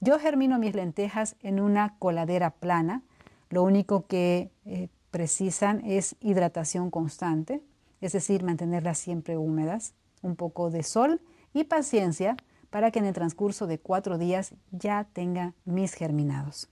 Yo 0.00 0.18
germino 0.18 0.58
mis 0.58 0.74
lentejas 0.74 1.36
en 1.40 1.60
una 1.60 1.96
coladera 1.98 2.50
plana. 2.50 3.02
Lo 3.50 3.62
único 3.62 4.06
que 4.06 4.50
eh, 4.64 4.88
precisan 5.10 5.82
es 5.84 6.16
hidratación 6.20 6.90
constante, 6.90 7.62
es 8.00 8.12
decir, 8.12 8.42
mantenerlas 8.42 8.98
siempre 8.98 9.36
húmedas, 9.36 9.94
un 10.22 10.36
poco 10.36 10.70
de 10.70 10.82
sol 10.82 11.20
y 11.52 11.64
paciencia 11.64 12.36
para 12.70 12.90
que 12.90 12.98
en 12.98 13.06
el 13.06 13.14
transcurso 13.14 13.66
de 13.66 13.78
cuatro 13.78 14.18
días 14.18 14.54
ya 14.70 15.08
tenga 15.12 15.54
mis 15.64 15.94
germinados. 15.94 16.68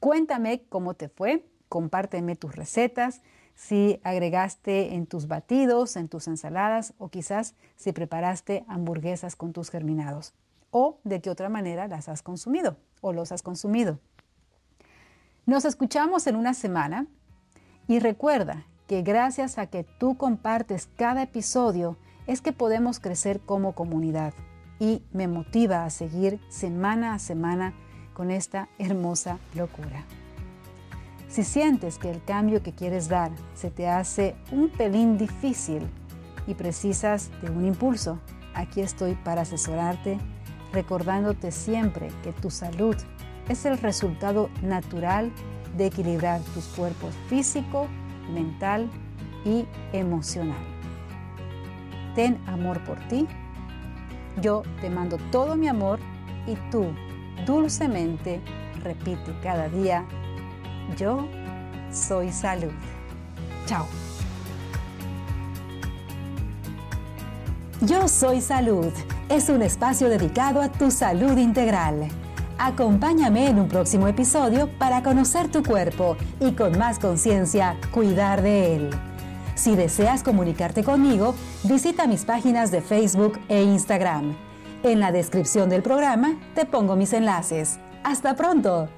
Cuéntame 0.00 0.62
cómo 0.68 0.94
te 0.94 1.08
fue, 1.08 1.44
compárteme 1.68 2.36
tus 2.36 2.54
recetas, 2.54 3.22
si 3.54 4.00
agregaste 4.04 4.94
en 4.94 5.06
tus 5.06 5.26
batidos, 5.26 5.96
en 5.96 6.08
tus 6.08 6.28
ensaladas 6.28 6.94
o 6.98 7.08
quizás 7.08 7.54
si 7.74 7.92
preparaste 7.92 8.64
hamburguesas 8.68 9.34
con 9.34 9.52
tus 9.52 9.70
germinados 9.70 10.32
o 10.70 11.00
de 11.02 11.20
qué 11.20 11.30
otra 11.30 11.48
manera 11.48 11.88
las 11.88 12.08
has 12.08 12.22
consumido 12.22 12.76
o 13.00 13.12
los 13.12 13.32
has 13.32 13.42
consumido. 13.42 13.98
Nos 15.44 15.64
escuchamos 15.64 16.28
en 16.28 16.36
una 16.36 16.54
semana 16.54 17.06
y 17.88 17.98
recuerda 17.98 18.66
que 18.88 19.02
gracias 19.02 19.58
a 19.58 19.66
que 19.66 19.84
tú 19.84 20.16
compartes 20.16 20.88
cada 20.96 21.22
episodio 21.22 21.96
es 22.26 22.40
que 22.40 22.52
podemos 22.52 22.98
crecer 22.98 23.38
como 23.38 23.72
comunidad 23.72 24.32
y 24.80 25.02
me 25.12 25.28
motiva 25.28 25.84
a 25.84 25.90
seguir 25.90 26.40
semana 26.48 27.14
a 27.14 27.18
semana 27.18 27.74
con 28.14 28.30
esta 28.30 28.68
hermosa 28.78 29.38
locura. 29.54 30.04
Si 31.28 31.44
sientes 31.44 31.98
que 31.98 32.10
el 32.10 32.24
cambio 32.24 32.62
que 32.62 32.72
quieres 32.72 33.08
dar 33.08 33.30
se 33.54 33.70
te 33.70 33.88
hace 33.88 34.34
un 34.50 34.70
pelín 34.70 35.18
difícil 35.18 35.82
y 36.46 36.54
precisas 36.54 37.30
de 37.42 37.50
un 37.50 37.66
impulso, 37.66 38.18
aquí 38.54 38.80
estoy 38.80 39.14
para 39.16 39.42
asesorarte, 39.42 40.18
recordándote 40.72 41.52
siempre 41.52 42.08
que 42.22 42.32
tu 42.32 42.50
salud 42.50 42.96
es 43.50 43.66
el 43.66 43.76
resultado 43.76 44.48
natural 44.62 45.30
de 45.76 45.86
equilibrar 45.86 46.40
tus 46.54 46.64
cuerpos 46.68 47.14
físico, 47.28 47.86
mental 48.28 48.90
y 49.44 49.66
emocional. 49.92 50.64
Ten 52.14 52.38
amor 52.46 52.82
por 52.84 52.98
ti. 53.08 53.26
Yo 54.40 54.62
te 54.80 54.90
mando 54.90 55.18
todo 55.30 55.56
mi 55.56 55.68
amor 55.68 55.98
y 56.46 56.54
tú 56.70 56.86
dulcemente 57.46 58.40
repite 58.82 59.34
cada 59.42 59.68
día 59.68 60.06
yo 60.96 61.28
soy 61.92 62.32
salud. 62.32 62.72
Chao. 63.66 63.86
Yo 67.80 68.08
soy 68.08 68.40
salud. 68.40 68.92
Es 69.28 69.48
un 69.48 69.62
espacio 69.62 70.08
dedicado 70.08 70.60
a 70.60 70.68
tu 70.68 70.90
salud 70.90 71.36
integral. 71.36 72.08
Acompáñame 72.58 73.46
en 73.48 73.60
un 73.60 73.68
próximo 73.68 74.08
episodio 74.08 74.68
para 74.78 75.04
conocer 75.04 75.48
tu 75.48 75.62
cuerpo 75.62 76.16
y 76.40 76.52
con 76.52 76.76
más 76.76 76.98
conciencia 76.98 77.76
cuidar 77.92 78.42
de 78.42 78.74
él. 78.74 78.90
Si 79.54 79.76
deseas 79.76 80.24
comunicarte 80.24 80.82
conmigo, 80.82 81.36
visita 81.62 82.08
mis 82.08 82.24
páginas 82.24 82.72
de 82.72 82.80
Facebook 82.80 83.38
e 83.48 83.62
Instagram. 83.62 84.36
En 84.82 84.98
la 84.98 85.12
descripción 85.12 85.68
del 85.68 85.82
programa 85.82 86.36
te 86.56 86.64
pongo 86.64 86.96
mis 86.96 87.12
enlaces. 87.12 87.78
Hasta 88.02 88.34
pronto. 88.34 88.88